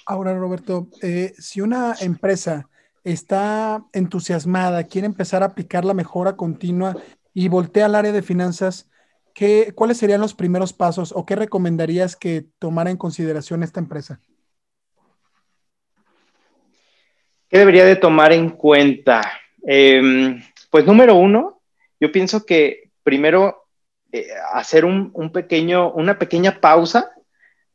Ahora, 0.06 0.38
Roberto, 0.38 0.88
eh, 1.01 1.34
si 1.38 1.62
una 1.62 1.96
empresa 2.01 2.70
está 3.03 3.84
entusiasmada, 3.94 4.84
quiere 4.84 5.08
empezar 5.08 5.44
a 5.44 5.48
aplicar 5.48 5.86
la 5.86 5.94
mejora 5.94 6.36
continua 6.36 6.96
y 7.34 7.48
voltea 7.48 7.86
al 7.86 7.96
área 7.96 8.12
de 8.12 8.22
finanzas, 8.22 8.89
¿qué, 9.34 9.74
¿cuáles 9.75 9.98
serían 9.98 10.22
los 10.22 10.34
primeros 10.34 10.74
pasos 10.74 11.13
o 11.15 11.25
qué 11.25 11.36
recomendarías 11.36 12.15
que 12.15 12.46
tomara 12.60 12.91
en 12.91 12.98
consideración 12.98 13.63
esta 13.63 13.80
empresa? 13.80 14.20
¿Qué 17.51 17.58
debería 17.58 17.84
de 17.84 17.98
tomar 17.98 18.31
en 18.31 18.51
cuenta? 18.51 19.29
Em, 19.63 20.41
pues 20.70 20.86
número 20.86 21.15
uno, 21.15 21.60
yo 22.00 22.10
pienso 22.10 22.46
que 22.46 22.91
primero 23.03 23.65
eh, 24.13 24.27
hacer 24.53 24.86
un, 24.86 25.12
pequeño, 25.34 25.91
una 25.91 26.17
pequeña 26.17 26.62
pausa 26.62 27.12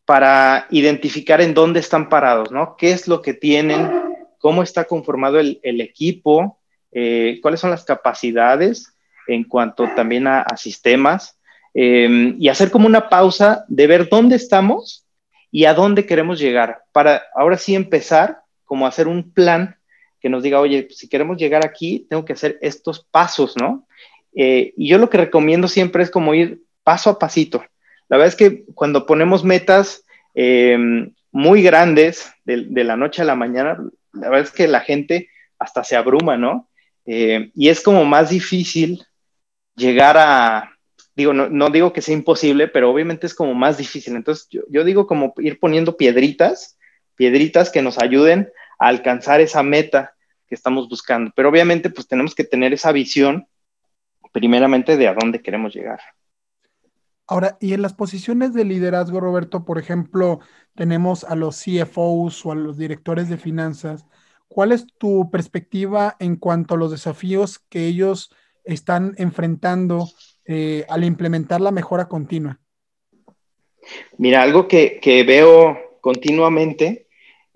para 0.06 0.66
identificar 0.70 1.42
en 1.42 1.52
dónde 1.52 1.80
están 1.80 2.08
parados, 2.08 2.50
¿no? 2.50 2.74
¿Qué 2.78 2.92
es 2.92 3.06
lo 3.06 3.20
que 3.20 3.34
tienen? 3.34 3.90
¿Cómo 4.38 4.62
está 4.62 4.84
conformado 4.84 5.38
el, 5.38 5.60
equipo? 5.62 6.58
Eh, 6.90 7.38
¿Cuáles 7.42 7.60
son 7.60 7.70
las 7.70 7.84
capacidades 7.84 8.94
en 9.28 9.44
cuanto 9.44 9.90
también 9.94 10.26
a, 10.26 10.46
sistemas? 10.56 11.38
Em, 11.74 12.34
y 12.38 12.48
hacer 12.48 12.70
como 12.70 12.86
una 12.86 13.10
pausa 13.10 13.66
de 13.68 13.86
ver 13.86 14.08
dónde 14.08 14.36
estamos 14.36 15.04
y 15.50 15.66
a 15.66 15.74
dónde 15.74 16.06
queremos 16.06 16.38
llegar 16.38 16.84
para 16.92 17.24
ahora 17.34 17.58
sí 17.58 17.74
empezar 17.74 18.45
como 18.66 18.86
hacer 18.86 19.08
un 19.08 19.32
plan 19.32 19.76
que 20.20 20.28
nos 20.28 20.42
diga, 20.42 20.60
oye, 20.60 20.88
si 20.90 21.08
queremos 21.08 21.38
llegar 21.38 21.64
aquí, 21.64 22.06
tengo 22.10 22.24
que 22.24 22.34
hacer 22.34 22.58
estos 22.60 23.04
pasos, 23.04 23.56
¿no? 23.56 23.86
Eh, 24.34 24.74
y 24.76 24.88
yo 24.88 24.98
lo 24.98 25.08
que 25.08 25.18
recomiendo 25.18 25.68
siempre 25.68 26.02
es 26.02 26.10
como 26.10 26.34
ir 26.34 26.62
paso 26.82 27.08
a 27.08 27.18
pasito. 27.18 27.64
La 28.08 28.16
verdad 28.16 28.28
es 28.28 28.36
que 28.36 28.64
cuando 28.74 29.06
ponemos 29.06 29.44
metas 29.44 30.04
em, 30.34 31.14
muy 31.32 31.62
grandes 31.62 32.30
de, 32.44 32.84
la 32.84 32.96
noche 32.96 33.22
a 33.22 33.24
la 33.24 33.34
mañana, 33.34 33.78
la 34.12 34.28
verdad 34.28 34.46
es 34.46 34.52
que 34.52 34.68
la 34.68 34.80
gente 34.80 35.28
hasta 35.58 35.84
se 35.84 35.96
abruma, 35.96 36.36
¿no? 36.36 36.68
Eh, 37.06 37.50
y 37.54 37.68
es 37.68 37.80
como 37.80 38.04
más 38.04 38.30
difícil 38.30 39.02
llegar 39.74 40.16
a, 40.18 40.72
digo, 41.14 41.32
no, 41.32 41.70
digo 41.70 41.92
que 41.92 42.02
sea 42.02 42.14
imposible, 42.14 42.68
pero 42.68 42.90
obviamente 42.90 43.26
es 43.26 43.34
como 43.34 43.54
más 43.54 43.78
difícil. 43.78 44.16
Entonces 44.16 44.48
yo, 44.50 44.62
yo 44.68 44.84
digo 44.84 45.06
como 45.06 45.34
ir 45.38 45.58
poniendo 45.58 45.96
piedritas 45.96 46.75
piedritas 47.16 47.70
que 47.70 47.82
nos 47.82 47.98
ayuden 47.98 48.50
a 48.78 48.88
alcanzar 48.88 49.40
esa 49.40 49.62
meta 49.62 50.14
que 50.46 50.54
estamos 50.54 50.88
buscando. 50.88 51.32
Pero 51.34 51.48
obviamente 51.48 51.90
pues 51.90 52.06
tenemos 52.06 52.34
que 52.34 52.44
tener 52.44 52.72
esa 52.72 52.92
visión 52.92 53.48
primeramente 54.32 54.96
de 54.96 55.08
a 55.08 55.14
dónde 55.14 55.40
queremos 55.40 55.74
llegar. 55.74 56.00
Ahora, 57.26 57.56
y 57.60 57.72
en 57.72 57.82
las 57.82 57.94
posiciones 57.94 58.54
de 58.54 58.64
liderazgo, 58.64 59.18
Roberto, 59.18 59.64
por 59.64 59.78
ejemplo, 59.78 60.38
tenemos 60.76 61.24
a 61.24 61.34
los 61.34 61.60
CFOs 61.60 62.46
o 62.46 62.52
a 62.52 62.54
los 62.54 62.76
directores 62.76 63.28
de 63.28 63.36
finanzas. 63.36 64.06
¿Cuál 64.46 64.70
es 64.70 64.86
tu 64.98 65.28
perspectiva 65.30 66.16
en 66.20 66.36
cuanto 66.36 66.74
a 66.74 66.76
los 66.76 66.92
desafíos 66.92 67.58
que 67.68 67.86
ellos 67.86 68.30
están 68.62 69.14
enfrentando 69.18 70.08
eh, 70.44 70.84
al 70.88 71.02
implementar 71.02 71.60
la 71.60 71.72
mejora 71.72 72.06
continua? 72.06 72.60
Mira, 74.18 74.42
algo 74.42 74.68
que, 74.68 75.00
que 75.00 75.24
veo 75.24 75.98
continuamente 76.00 77.05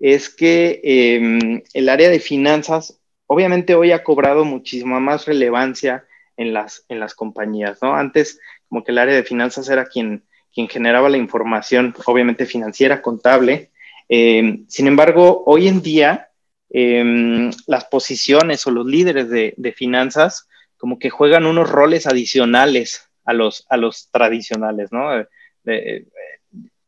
es 0.01 0.29
que 0.29 0.81
em, 0.83 1.61
el 1.73 1.87
área 1.87 2.09
de 2.09 2.19
finanzas, 2.19 2.99
obviamente 3.27 3.75
hoy 3.75 3.91
ha 3.91 4.03
cobrado 4.03 4.43
muchísima 4.43 4.99
más 4.99 5.25
relevancia 5.25 6.05
en 6.37 6.53
las, 6.53 6.85
en 6.89 6.99
las 6.99 7.13
compañías, 7.13 7.77
¿no? 7.83 7.95
Antes, 7.95 8.39
como 8.67 8.83
que 8.83 8.91
el 8.91 8.97
área 8.97 9.13
de 9.13 9.23
finanzas 9.23 9.69
era 9.69 9.85
quien, 9.85 10.23
quien 10.53 10.67
generaba 10.67 11.07
la 11.07 11.17
información, 11.17 11.93
obviamente 12.05 12.47
financiera, 12.47 13.01
contable. 13.01 13.69
Em, 14.09 14.65
sin 14.67 14.87
embargo, 14.87 15.43
hoy 15.45 15.67
en 15.67 15.83
día, 15.83 16.29
em, 16.71 17.51
las 17.67 17.85
posiciones 17.85 18.65
o 18.65 18.71
los 18.71 18.87
líderes 18.87 19.29
de, 19.29 19.73
finanzas 19.77 20.47
como 20.77 20.97
que 20.97 21.11
juegan 21.11 21.45
unos 21.45 21.69
roles 21.69 22.07
adicionales 22.07 23.07
a 23.23 23.33
los, 23.33 23.67
a 23.69 23.77
los 23.77 24.09
tradicionales, 24.09 24.91
¿no? 24.91 25.11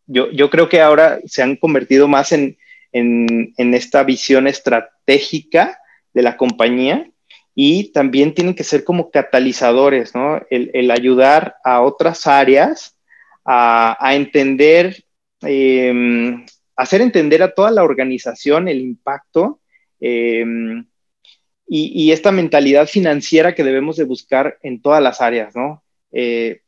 yo, 0.08 0.32
yo, 0.32 0.50
creo 0.50 0.68
que 0.68 0.82
ahora 0.82 1.20
se 1.26 1.44
han 1.44 1.56
convertido 1.58 2.08
más 2.08 2.32
en, 2.32 2.58
en, 2.94 3.74
esta 3.74 4.04
visión 4.04 4.48
estratégica 4.48 5.80
de 6.14 6.22
la 6.22 6.38
compañía 6.38 7.10
y 7.56 7.92
también 7.92 8.34
tienen 8.34 8.56
que 8.56 8.64
ser 8.64 8.84
como 8.84 9.12
catalizadores, 9.12 10.16
¿no? 10.16 10.42
El, 10.50 10.90
ayudar 10.92 11.56
a 11.64 11.82
otras 11.82 12.26
áreas 12.28 12.98
a, 13.46 14.12
entender, 14.14 15.04
em, 15.42 16.46
hacer 16.76 17.02
entender 17.02 17.44
a 17.44 17.54
toda 17.54 17.72
la 17.72 17.84
organización 17.84 18.68
el 18.68 18.80
impacto 18.80 19.60
em, 20.00 20.86
y, 21.68 22.12
esta 22.12 22.32
mentalidad 22.32 22.88
financiera 22.88 23.56
que 23.56 23.64
debemos 23.64 23.98
de 23.98 24.04
buscar 24.04 24.60
en 24.62 24.82
todas 24.82 25.02
las 25.02 25.22
áreas, 25.22 25.56
¿no? 25.56 25.84
Eh, 26.12 26.62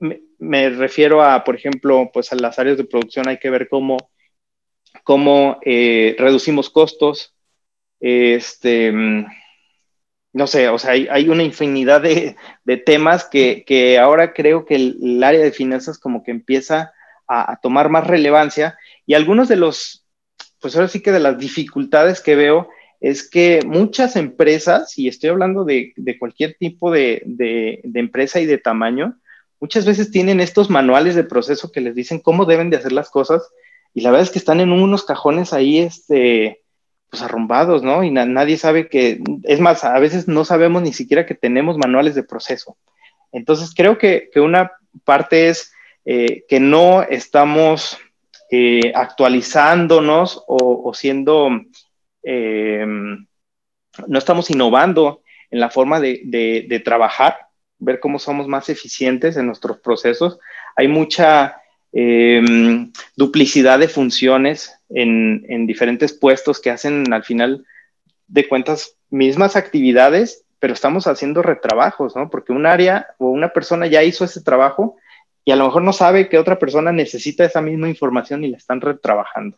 me, 0.00 0.20
me, 0.38 0.70
refiero 0.70 1.22
a, 1.22 1.42
por 1.42 1.56
ejemplo, 1.56 2.10
pues 2.12 2.32
a 2.32 2.36
las 2.36 2.58
áreas 2.58 2.76
de 2.76 2.84
producción 2.84 3.28
hay 3.28 3.38
que 3.38 3.50
ver 3.50 3.68
cómo 3.68 3.96
cómo 5.04 5.58
eh, 5.64 6.16
reducimos 6.18 6.70
costos, 6.70 7.34
este, 8.00 8.92
no 10.32 10.46
sé, 10.46 10.68
o 10.68 10.78
sea, 10.78 10.92
hay, 10.92 11.28
una 11.28 11.42
infinidad 11.42 12.02
de, 12.02 12.36
temas 12.84 13.24
que, 13.24 13.98
ahora 14.00 14.32
creo 14.32 14.64
que 14.64 14.76
el, 14.76 15.22
área 15.22 15.40
de 15.40 15.52
finanzas 15.52 15.98
como 15.98 16.22
que 16.22 16.30
empieza 16.30 16.92
a, 17.26 17.58
tomar 17.60 17.88
más 17.88 18.06
relevancia 18.06 18.78
y 19.06 19.14
algunos 19.14 19.48
de 19.48 19.56
los, 19.56 20.06
pues 20.60 20.76
ahora 20.76 20.88
sí 20.88 21.00
que 21.00 21.12
de 21.12 21.20
las 21.20 21.38
dificultades 21.38 22.20
que 22.20 22.36
veo 22.36 22.68
es 23.00 23.28
que 23.28 23.60
muchas 23.64 24.16
empresas, 24.16 24.98
y 24.98 25.08
estoy 25.08 25.30
hablando 25.30 25.64
de, 25.64 25.94
cualquier 26.18 26.56
tipo 26.58 26.90
de, 26.90 27.22
de, 27.24 27.80
empresa 27.94 28.40
y 28.40 28.46
de 28.46 28.58
tamaño, 28.58 29.18
muchas 29.60 29.86
veces 29.86 30.10
tienen 30.10 30.40
estos 30.40 30.68
manuales 30.70 31.14
de 31.14 31.24
proceso 31.24 31.72
que 31.72 31.80
les 31.80 31.94
dicen 31.94 32.20
cómo 32.20 32.44
deben 32.44 32.70
de 32.70 32.76
hacer 32.76 32.92
las 32.92 33.10
cosas 33.10 33.48
y 33.94 34.00
la 34.00 34.10
verdad 34.10 34.26
es 34.26 34.30
que 34.30 34.38
están 34.38 34.60
en 34.60 34.72
unos 34.72 35.04
cajones 35.04 35.52
ahí, 35.52 35.78
este, 35.78 36.62
pues 37.10 37.22
arrumbados, 37.22 37.82
¿no? 37.82 38.04
Y 38.04 38.10
nadie 38.10 38.56
sabe 38.56 38.88
que, 38.88 39.20
es 39.44 39.60
más, 39.60 39.84
a 39.84 39.98
veces 39.98 40.28
no 40.28 40.44
sabemos 40.44 40.82
ni 40.82 40.92
siquiera 40.92 41.26
que 41.26 41.34
tenemos 41.34 41.78
manuales 41.78 42.14
de 42.14 42.22
proceso. 42.22 42.76
Entonces, 43.32 43.72
creo 43.74 43.98
que, 43.98 44.30
una 44.36 44.72
parte 45.04 45.48
es 45.48 45.72
eh, 46.04 46.44
que 46.48 46.60
no 46.60 47.02
estamos 47.02 47.98
eh, 48.50 48.92
actualizándonos 48.94 50.44
o, 50.46 50.92
siendo, 50.94 51.50
eh, 52.22 52.84
no 52.86 54.18
estamos 54.18 54.50
innovando 54.50 55.22
en 55.50 55.60
la 55.60 55.70
forma 55.70 56.00
de, 56.00 56.82
trabajar, 56.84 57.38
ver 57.78 58.00
cómo 58.00 58.18
somos 58.18 58.48
más 58.48 58.68
eficientes 58.68 59.36
en 59.36 59.46
nuestros 59.46 59.78
procesos. 59.80 60.38
Hay 60.76 60.88
mucha 60.88 61.60
duplicidad 63.16 63.78
de 63.78 63.88
funciones 63.88 64.78
en, 64.90 65.44
en, 65.48 65.66
diferentes 65.66 66.12
puestos 66.12 66.60
que 66.60 66.70
hacen 66.70 67.12
al 67.12 67.24
final 67.24 67.64
de 68.26 68.46
cuentas 68.46 68.96
mismas 69.10 69.56
actividades, 69.56 70.44
pero 70.58 70.74
estamos 70.74 71.06
haciendo 71.06 71.42
retrabajos, 71.42 72.14
¿no? 72.14 72.30
Porque 72.30 72.52
un 72.52 72.66
área 72.66 73.08
o 73.18 73.30
una 73.30 73.48
persona 73.50 73.86
ya 73.86 74.02
hizo 74.02 74.24
ese 74.24 74.42
trabajo 74.42 74.96
y 75.44 75.50
a 75.50 75.56
lo 75.56 75.64
mejor 75.64 75.82
no 75.82 75.92
sabe 75.94 76.28
que 76.28 76.38
otra 76.38 76.58
persona 76.58 76.92
necesita 76.92 77.44
esa 77.44 77.62
misma 77.62 77.88
información 77.88 78.44
y 78.44 78.48
la 78.48 78.58
están 78.58 78.82
retrabajando. 78.82 79.56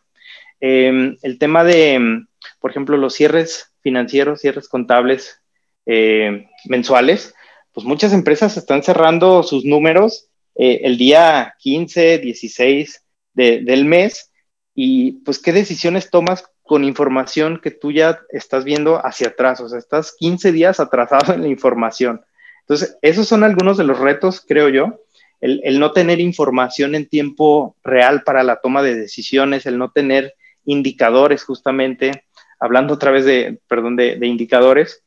Em, 0.61 1.17
el 1.21 1.37
tema 1.37 1.63
de, 1.63 2.23
por 2.59 2.71
ejemplo, 2.71 2.95
los 2.95 3.13
cierres 3.13 3.73
financieros, 3.81 4.39
cierres 4.39 4.69
contables 4.69 5.41
eh, 5.85 6.47
mensuales, 6.65 7.33
pues 7.73 7.85
muchas 7.85 8.13
empresas 8.13 8.55
están 8.55 8.83
cerrando 8.83 9.43
sus 9.43 9.65
números 9.65 10.29
eh, 10.55 10.81
el 10.83 10.97
día 10.97 11.55
15, 11.59 12.19
16 12.19 13.03
del 13.33 13.85
mes 13.85 14.31
y 14.75 15.13
pues 15.23 15.39
qué 15.39 15.53
decisiones 15.53 16.09
tomas 16.09 16.45
con 16.63 16.83
información 16.83 17.59
que 17.61 17.71
tú 17.71 17.91
ya 17.91 18.19
estás 18.29 18.63
viendo 18.63 19.05
hacia 19.05 19.29
atrás, 19.29 19.59
o 19.61 19.67
sea, 19.67 19.79
estás 19.79 20.15
15 20.17 20.51
días 20.51 20.79
atrasado 20.79 21.33
en 21.33 21.41
la 21.41 21.47
información. 21.47 22.21
Entonces, 22.61 22.97
esos 23.01 23.27
son 23.27 23.43
algunos 23.43 23.77
de 23.77 23.83
los 23.83 23.99
retos, 23.99 24.43
creo 24.47 24.69
yo, 24.69 25.01
el, 25.41 25.79
no 25.79 25.91
tener 25.91 26.19
información 26.19 26.95
en 26.95 27.09
tiempo 27.09 27.75
real 27.83 28.23
para 28.23 28.43
la 28.43 28.61
toma 28.61 28.83
de 28.83 28.95
decisiones, 28.95 29.65
el 29.65 29.77
no 29.77 29.91
tener 29.91 30.35
indicadores 30.65 31.43
justamente, 31.43 32.25
hablando 32.59 32.93
otra 32.93 33.11
vez 33.11 33.25
de, 33.25 33.59
perdón, 33.67 33.95
de, 33.95 34.25
indicadores, 34.25 35.03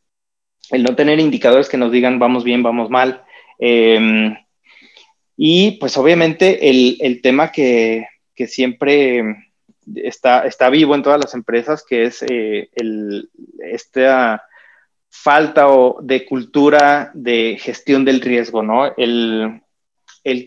el 0.71 0.83
no 0.83 0.97
tener 0.97 1.21
indicadores 1.21 1.69
que 1.69 1.77
nos 1.77 1.93
digan 1.93 2.19
vamos 2.19 2.43
bien, 2.43 2.63
vamos 2.63 2.91
mal. 2.91 3.25
Em, 3.59 4.35
y 5.37 5.73
pues 5.73 5.97
obviamente 5.97 6.71
el, 6.71 6.97
el 7.01 7.21
tema 7.21 7.51
que, 7.51 8.07
que 8.35 8.47
siempre 8.47 9.23
está, 9.97 10.47
está 10.47 10.71
vivo 10.71 10.95
en 10.95 11.03
todas 11.03 11.21
las 11.21 11.35
empresas, 11.35 11.85
que 11.89 12.05
es 12.05 12.25
eh, 12.29 12.71
esta 13.61 14.45
falta 15.11 15.67
de 16.03 16.27
cultura 16.27 17.11
de 17.15 17.57
gestión 17.61 18.05
del 18.05 18.21
riesgo, 18.21 18.63
¿no? 18.63 18.93
El, 18.97 19.61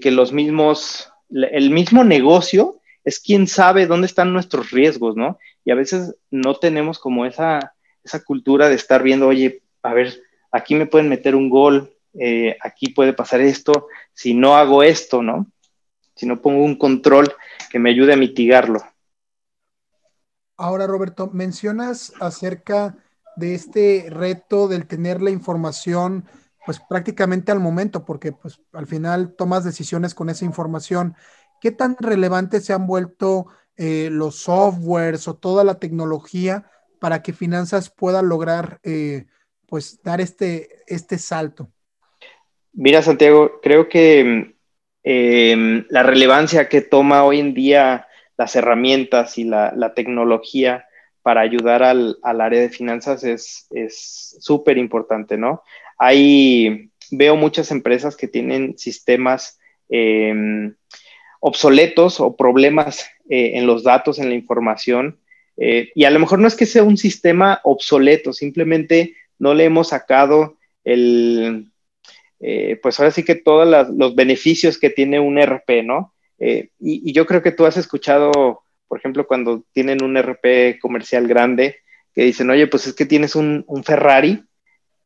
que 0.02 0.12
los 0.12 0.34
mismos, 0.34 1.12
el 1.30 1.70
mismo 1.70 2.04
negocio 2.04 2.82
es 3.04 3.20
quien 3.20 3.48
sabe 3.48 3.88
dónde 3.88 4.08
están 4.08 4.34
nuestros 4.34 4.72
riesgos, 4.72 5.16
¿no? 5.16 5.38
Y 5.64 5.72
a 5.72 5.76
veces 5.76 6.16
no 6.32 6.56
tenemos 6.56 7.00
como 7.00 7.26
esa, 7.26 7.74
esa 8.04 8.24
cultura 8.24 8.70
de 8.70 8.76
estar 8.76 9.04
viendo, 9.04 9.28
oye, 9.28 9.62
a 9.84 9.94
ver, 9.94 10.22
aquí 10.52 10.76
me 10.76 10.88
pueden 10.88 11.10
meter 11.10 11.36
un 11.36 11.50
gol, 11.50 11.94
eh, 12.20 12.58
aquí 12.62 12.90
puede 12.90 13.14
pasar 13.14 13.42
esto, 13.42 13.88
si 14.14 14.34
no 14.34 14.56
hago 14.56 14.84
esto, 14.84 15.22
¿no? 15.22 15.48
Si 16.16 16.26
no 16.26 16.42
pongo 16.42 16.64
un 16.64 16.78
control 16.78 17.34
que 17.70 17.80
me 17.80 17.90
ayude 17.90 18.14
a 18.14 18.18
mitigarlo. 18.18 18.82
Ahora, 20.58 20.88
Roberto, 20.88 21.30
mencionas 21.32 22.14
acerca 22.20 22.98
de 23.36 23.54
este 23.54 24.08
reto 24.10 24.68
del 24.68 24.88
tener 24.88 25.22
la 25.22 25.30
información 25.30 26.26
pues 26.66 26.82
prácticamente 26.90 27.54
al 27.54 27.62
momento, 27.62 28.04
porque 28.04 28.34
pues 28.34 28.60
al 28.74 28.88
final 28.88 29.36
tomas 29.38 29.64
decisiones 29.64 30.14
con 30.14 30.30
esa 30.30 30.44
información. 30.44 31.16
¿Qué 31.62 31.72
tan 31.72 31.96
relevantes 31.98 32.66
se 32.66 32.74
han 32.74 32.88
vuelto 32.88 33.48
eh, 33.78 34.10
los 34.12 34.42
softwares 34.42 35.30
o 35.30 35.36
toda 35.36 35.64
la 35.64 35.80
tecnología 35.80 36.70
para 37.00 37.22
que 37.22 37.32
finanzas 37.32 37.90
pueda 37.90 38.22
lograr 38.22 38.82
eh, 38.84 39.28
pues 39.66 40.02
dar 40.04 40.20
este, 40.20 40.84
este 40.88 41.18
salto? 41.18 41.72
Mira, 42.78 43.02
Santiago, 43.02 43.60
creo 43.60 43.90
que 43.90 44.54
em, 45.04 45.86
la 45.90 46.04
relevancia 46.04 46.70
que 46.70 46.82
toma 46.82 47.24
hoy 47.24 47.40
en 47.40 47.56
día 47.56 48.08
las 48.38 48.56
herramientas 48.56 49.40
y 49.40 49.46
la, 49.46 49.94
tecnología 49.96 50.86
para 51.24 51.42
ayudar 51.42 51.82
al, 51.82 52.18
área 52.22 52.62
de 52.62 52.70
finanzas 52.70 53.24
es 53.24 53.68
súper 54.40 54.78
importante, 54.78 55.38
¿no? 55.38 55.64
Hay, 55.98 56.92
veo 57.10 57.36
muchas 57.36 57.72
empresas 57.72 58.16
que 58.16 58.28
tienen 58.28 58.78
sistemas 58.78 59.60
em, 59.90 60.76
obsoletos 61.40 62.20
o 62.20 62.36
problemas 62.36 63.10
eh, 63.28 63.54
en 63.56 63.66
los 63.66 63.84
datos, 63.84 64.20
en 64.20 64.30
la 64.30 64.36
información, 64.36 65.20
eh, 65.58 65.90
y 65.96 66.04
a 66.04 66.12
lo 66.12 66.20
mejor 66.20 66.38
no 66.38 66.48
es 66.48 66.56
que 66.56 66.68
sea 66.68 66.84
un 66.84 66.98
sistema 66.98 67.60
obsoleto, 67.64 68.34
simplemente 68.34 69.16
no 69.40 69.56
le 69.56 69.66
hemos 69.66 69.90
sacado 69.90 70.58
el, 70.84 71.72
eh, 72.40 72.80
pues 72.82 73.00
ahora 73.00 73.12
sí 73.12 73.24
que 73.24 73.36
todos 73.36 73.88
los 73.96 74.16
beneficios 74.16 74.78
que 74.78 74.90
tiene 74.90 75.20
un 75.20 75.40
RP, 75.40 75.84
¿no? 75.84 76.14
Eh, 76.40 76.70
y, 76.80 77.12
yo 77.14 77.26
creo 77.26 77.42
que 77.42 77.52
tú 77.52 77.66
has 77.66 77.78
escuchado, 77.78 78.64
por 78.88 79.00
ejemplo, 79.00 79.26
cuando 79.28 79.64
tienen 79.72 80.04
un 80.04 80.18
RP 80.18 80.80
comercial 80.80 81.28
grande, 81.28 81.78
que 82.14 82.24
dicen, 82.24 82.50
oye, 82.50 82.68
pues 82.68 82.88
es 82.88 82.94
que 82.94 83.06
tienes 83.06 83.36
un, 83.36 83.66
Ferrari, 83.84 84.44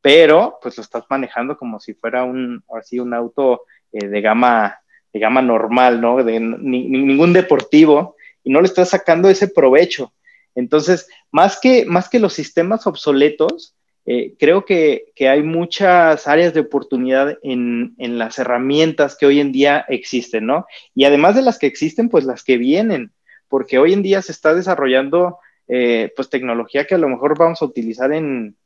pero 0.01 0.57
pues 0.61 0.77
lo 0.77 0.83
estás 0.83 1.03
manejando 1.09 1.57
como 1.57 1.79
si 1.79 1.93
fuera 1.93 2.23
un, 2.23 2.63
así, 2.77 2.99
un 2.99 3.13
auto 3.13 3.63
eh, 3.91 4.07
de, 4.07 4.21
gama, 4.21 4.79
de 5.13 5.19
gama 5.19 5.41
normal, 5.41 6.01
¿no? 6.01 6.23
De 6.23 6.39
ningún 6.39 7.33
deportivo, 7.33 8.15
y 8.43 8.51
no 8.51 8.61
le 8.61 8.67
estás 8.67 8.89
sacando 8.89 9.29
ese 9.29 9.47
provecho. 9.47 10.13
Entonces, 10.55 11.07
más 11.31 11.59
que, 11.59 11.85
más 11.85 12.09
que 12.09 12.19
los 12.19 12.33
sistemas 12.33 12.87
obsoletos, 12.87 13.75
eh, 14.05 14.33
creo 14.39 14.65
que, 14.65 15.13
hay 15.19 15.43
muchas 15.43 16.27
áreas 16.27 16.53
de 16.53 16.61
oportunidad 16.61 17.37
en, 17.43 17.95
las 17.97 18.39
herramientas 18.39 19.15
que 19.15 19.25
hoy 19.25 19.39
en 19.39 19.51
día 19.51 19.85
existen, 19.87 20.47
¿no? 20.47 20.65
Y 20.95 21.05
además 21.05 21.35
de 21.35 21.43
las 21.43 21.59
que 21.59 21.67
existen, 21.67 22.09
pues 22.09 22.25
las 22.25 22.43
que 22.43 22.57
vienen, 22.57 23.11
porque 23.47 23.77
hoy 23.77 23.93
en 23.93 24.01
día 24.01 24.21
se 24.21 24.31
está 24.31 24.55
desarrollando 24.55 25.39
eh, 25.67 26.11
pues 26.15 26.29
tecnología 26.29 26.85
que 26.85 26.95
a 26.95 26.97
lo 26.97 27.07
mejor 27.07 27.37
vamos 27.37 27.61
a 27.61 27.65
utilizar 27.65 28.11
en, 28.11 28.57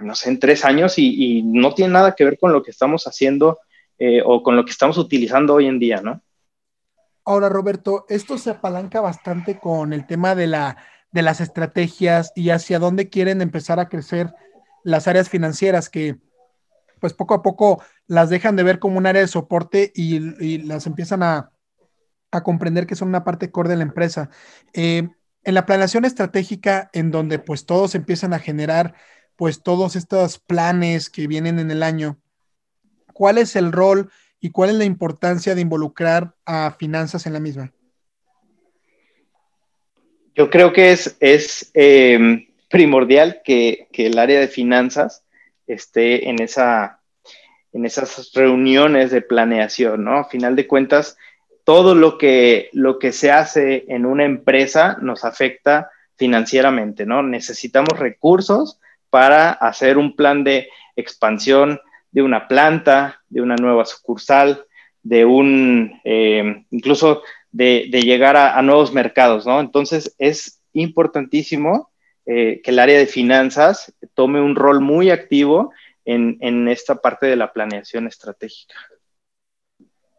no 0.00 0.14
sé, 0.14 0.30
en 0.30 0.40
tres 0.40 0.64
años 0.64 0.98
y, 0.98 1.42
no 1.44 1.72
tiene 1.74 1.92
nada 1.92 2.14
que 2.14 2.24
ver 2.24 2.38
con 2.38 2.52
lo 2.52 2.62
que 2.62 2.70
estamos 2.70 3.06
haciendo 3.06 3.58
eh, 3.98 4.22
o 4.24 4.42
con 4.42 4.56
lo 4.56 4.64
que 4.64 4.72
estamos 4.72 4.98
utilizando 4.98 5.54
hoy 5.54 5.66
en 5.66 5.78
día, 5.78 6.00
¿no? 6.02 6.22
Ahora, 7.24 7.48
Roberto, 7.48 8.06
esto 8.08 8.38
se 8.38 8.50
apalanca 8.50 9.00
bastante 9.00 9.58
con 9.58 9.92
el 9.92 10.06
tema 10.06 10.34
de 10.34 10.46
la 10.46 10.76
de 11.12 11.22
las 11.22 11.40
estrategias 11.40 12.32
y 12.34 12.50
hacia 12.50 12.78
dónde 12.78 13.08
quieren 13.08 13.42
empezar 13.42 13.80
a 13.80 13.88
crecer 13.88 14.32
las 14.84 15.08
áreas 15.08 15.28
financieras 15.28 15.88
que 15.88 16.18
pues 17.00 17.14
poco 17.14 17.34
a 17.34 17.42
poco 17.42 17.82
las 18.06 18.30
dejan 18.30 18.56
de 18.56 18.62
ver 18.62 18.78
como 18.78 18.98
un 18.98 19.06
área 19.06 19.22
de 19.22 19.28
soporte 19.28 19.92
y, 19.94 20.58
las 20.58 20.86
empiezan 20.86 21.22
a, 21.22 21.50
comprender 22.44 22.86
que 22.86 22.94
son 22.94 23.08
una 23.08 23.24
parte 23.24 23.50
core 23.50 23.70
de 23.70 23.76
la 23.76 23.82
empresa. 23.82 24.30
Eh, 24.72 25.08
en 25.42 25.54
la 25.54 25.66
planeación 25.66 26.04
estratégica, 26.04 26.90
en 26.92 27.10
donde 27.10 27.38
pues 27.38 27.66
todos 27.66 27.94
empiezan 27.94 28.34
a 28.34 28.38
generar 28.38 28.94
pues 29.36 29.62
todos 29.62 29.96
estos 29.96 30.38
planes 30.38 31.08
que 31.08 31.26
vienen 31.26 31.58
en 31.58 31.70
el 31.70 31.82
año, 31.82 32.20
¿cuál 33.14 33.38
es 33.38 33.56
el 33.56 33.72
rol 33.72 34.10
y 34.38 34.50
cuál 34.50 34.70
es 34.70 34.76
la 34.76 34.84
importancia 34.84 35.54
de 35.54 35.62
involucrar 35.62 36.36
a 36.44 36.76
finanzas 36.78 37.26
en 37.26 37.32
la 37.32 37.40
misma? 37.40 37.72
Yo 40.34 40.50
creo 40.50 40.72
que 40.72 40.92
es, 40.92 41.70
em, 41.74 42.46
primordial 42.68 43.40
que, 43.44 43.88
el 43.92 44.18
área 44.18 44.40
de 44.40 44.48
finanzas 44.48 45.24
esté 45.66 46.28
en, 46.28 46.40
esa, 46.40 47.00
en 47.72 47.84
esas 47.84 48.32
reuniones 48.32 49.10
de 49.10 49.22
planeación, 49.22 50.04
¿no? 50.04 50.18
A 50.18 50.28
final 50.28 50.56
de 50.56 50.66
cuentas, 50.66 51.16
todo 51.64 51.94
lo 51.94 52.16
que, 52.16 52.70
lo 52.72 52.98
que 52.98 53.12
se 53.12 53.30
hace 53.30 53.84
en 53.88 54.06
una 54.06 54.24
empresa 54.24 54.96
nos 55.02 55.24
afecta 55.24 55.90
financieramente, 56.16 57.06
¿no? 57.06 57.22
Necesitamos 57.22 57.98
recursos 57.98 58.80
para 59.10 59.50
hacer 59.50 59.98
un 59.98 60.14
plan 60.16 60.44
de 60.44 60.68
expansión 60.96 61.80
de 62.12 62.22
una 62.22 62.48
planta, 62.48 63.22
de 63.28 63.40
una 63.40 63.56
nueva 63.56 63.84
sucursal, 63.84 64.64
de 65.02 65.24
un, 65.24 66.00
em, 66.04 66.64
incluso 66.70 67.22
de, 67.52 67.88
llegar 67.90 68.36
a, 68.36 68.60
nuevos 68.62 68.92
mercados, 68.92 69.46
¿no? 69.46 69.60
Entonces 69.60 70.14
es 70.18 70.60
importantísimo 70.72 71.90
eh, 72.26 72.60
que 72.62 72.70
el 72.70 72.78
área 72.78 72.98
de 72.98 73.06
finanzas 73.06 73.94
tome 74.14 74.40
un 74.40 74.54
rol 74.54 74.80
muy 74.80 75.10
activo 75.10 75.72
en, 76.04 76.68
esta 76.68 76.96
parte 76.96 77.26
de 77.26 77.36
la 77.36 77.52
planeación 77.52 78.06
estratégica. 78.06 78.74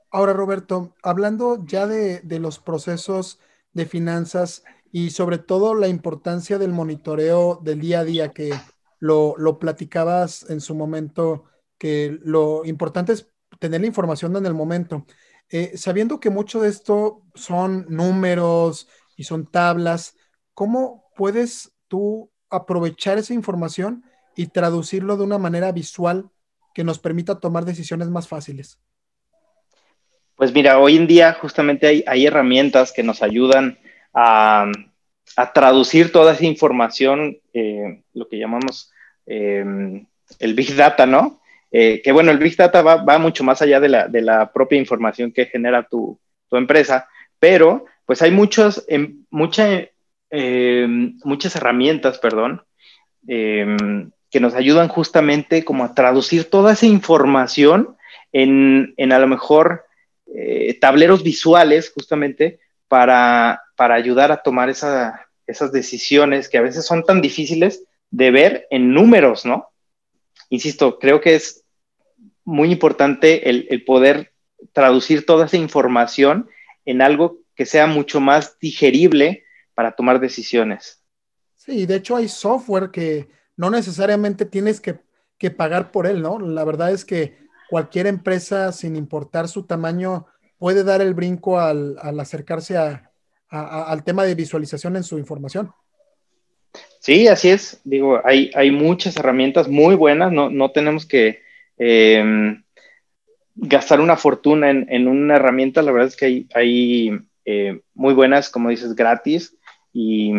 Ahora, 0.09 0.33
Roberto, 0.33 0.95
hablando 1.03 1.65
ya 1.65 1.87
de, 1.87 2.21
los 2.39 2.59
procesos 2.59 3.39
de 3.73 3.85
finanzas, 3.85 4.63
y 4.93 5.11
sobre 5.11 5.37
todo 5.37 5.73
la 5.73 5.87
importancia 5.87 6.57
del 6.57 6.71
monitoreo 6.71 7.59
del 7.61 7.79
día 7.79 8.01
a 8.01 8.03
día 8.03 8.33
que 8.33 8.53
lo, 8.99 9.35
lo 9.37 9.57
platicabas 9.57 10.49
en 10.49 10.59
su 10.59 10.75
momento, 10.75 11.45
que 11.77 12.19
lo 12.23 12.65
importante 12.65 13.13
es 13.13 13.31
tener 13.59 13.81
la 13.81 13.87
información 13.87 14.35
en 14.35 14.45
el 14.45 14.53
momento. 14.53 15.05
Eh, 15.51 15.73
sabiendo 15.75 16.21
que 16.21 16.29
mucho 16.29 16.61
de 16.61 16.69
esto 16.69 17.23
son 17.35 17.85
números 17.89 18.87
y 19.17 19.25
son 19.25 19.45
tablas, 19.45 20.15
¿cómo 20.53 21.09
puedes 21.15 21.73
tú 21.89 22.31
aprovechar 22.49 23.17
esa 23.17 23.33
información 23.33 24.05
y 24.35 24.47
traducirlo 24.47 25.17
de 25.17 25.23
una 25.23 25.37
manera 25.37 25.73
visual 25.73 26.29
que 26.73 26.85
nos 26.85 26.99
permita 26.99 27.41
tomar 27.41 27.65
decisiones 27.65 28.07
más 28.07 28.29
fáciles? 28.29 28.79
Pues 30.35 30.53
mira, 30.53 30.79
hoy 30.79 30.95
en 30.95 31.05
día 31.05 31.33
justamente 31.33 32.03
hay, 32.07 32.25
herramientas 32.25 32.93
que 32.93 33.03
nos 33.03 33.21
ayudan 33.21 33.77
a, 34.13 34.71
traducir 35.53 36.13
toda 36.13 36.33
esa 36.33 36.45
información, 36.45 37.39
eh, 37.53 38.03
lo 38.13 38.27
que 38.27 38.37
llamamos 38.37 38.91
eh, 39.25 39.63
el 40.39 40.53
Big 40.53 40.75
Data, 40.75 41.05
¿no? 41.05 41.40
Eh, 41.71 42.01
que 42.03 42.11
bueno, 42.11 42.31
el 42.31 42.37
Big 42.37 42.57
Data 42.57 42.81
va, 42.81 43.17
mucho 43.17 43.43
más 43.43 43.61
allá 43.61 43.79
de 43.79 43.89
la, 43.89 44.51
propia 44.53 44.77
información 44.77 45.31
que 45.31 45.45
genera 45.45 45.87
tu, 45.87 46.19
empresa, 46.51 47.07
pero 47.39 47.85
pues 48.05 48.21
hay 48.21 48.31
muchos, 48.31 48.83
em, 48.89 49.23
em, 50.29 51.17
muchas 51.23 51.55
herramientas, 51.55 52.19
perdón, 52.19 52.61
em, 53.25 54.11
que 54.29 54.41
nos 54.41 54.53
ayudan 54.53 54.89
justamente 54.89 55.63
como 55.63 55.85
a 55.85 55.93
traducir 55.93 56.49
toda 56.49 56.73
esa 56.73 56.85
información 56.85 57.95
en, 58.33 58.93
a 59.11 59.19
lo 59.19 59.27
mejor 59.27 59.85
eh, 60.33 60.77
tableros 60.79 61.23
visuales 61.23 61.91
justamente 61.93 62.59
para, 62.89 63.61
ayudar 63.77 64.31
a 64.31 64.43
tomar 64.43 64.69
esas 64.69 65.71
decisiones 65.71 66.49
que 66.49 66.57
a 66.57 66.61
veces 66.61 66.85
son 66.85 67.03
tan 67.03 67.21
difíciles 67.21 67.83
de 68.09 68.29
ver 68.29 68.67
en 68.69 68.93
números, 68.93 69.45
¿no? 69.45 69.69
Insisto, 70.49 70.99
creo 70.99 71.21
que 71.21 71.35
es 71.35 71.60
muy 72.43 72.71
importante 72.71 73.49
el, 73.49 73.83
poder 73.85 74.33
traducir 74.73 75.25
toda 75.25 75.45
esa 75.45 75.57
información 75.57 76.49
en 76.85 77.01
algo 77.01 77.39
que 77.55 77.65
sea 77.65 77.87
mucho 77.87 78.19
más 78.19 78.57
digerible 78.59 79.43
para 79.73 79.93
tomar 79.93 80.19
decisiones. 80.19 81.03
Sí, 81.55 81.85
de 81.85 81.95
hecho 81.95 82.15
hay 82.15 82.27
software 82.27 82.89
que 82.91 83.29
no 83.55 83.69
necesariamente 83.69 84.45
tienes 84.45 84.81
que, 84.81 84.99
pagar 85.57 85.91
por 85.91 86.05
él, 86.05 86.21
¿no? 86.21 86.37
La 86.39 86.63
verdad 86.63 86.91
es 86.91 87.03
que 87.03 87.35
cualquier 87.69 88.05
empresa, 88.05 88.71
sin 88.71 88.95
importar 88.95 89.47
su 89.47 89.63
tamaño, 89.63 90.27
puede 90.59 90.83
dar 90.83 91.01
el 91.01 91.15
brinco 91.15 91.59
al, 91.59 91.97
acercarse 92.19 92.77
al 93.49 94.03
tema 94.03 94.23
de 94.23 94.35
visualización 94.35 94.97
en 94.97 95.03
su 95.03 95.17
información. 95.17 95.73
Sí, 96.99 97.27
así 97.27 97.49
es. 97.49 97.81
Digo, 97.83 98.21
hay, 98.23 98.51
hay 98.53 98.69
muchas 98.69 99.17
herramientas 99.17 99.67
muy 99.67 99.95
buenas, 99.95 100.31
no, 100.31 100.51
no 100.51 100.69
tenemos 100.71 101.07
que, 101.07 101.41
Em, 101.83 102.63
gastar 103.55 104.01
una 104.01 104.15
fortuna 104.15 104.69
en, 104.69 105.07
una 105.07 105.37
herramienta, 105.37 105.81
la 105.81 105.91
verdad 105.91 106.09
es 106.09 106.15
que 106.15 106.45
hay, 106.53 107.11
eh, 107.43 107.81
muy 107.95 108.13
buenas, 108.13 108.51
como 108.51 108.69
dices, 108.69 108.93
gratis. 108.95 109.57
Y 109.91 110.31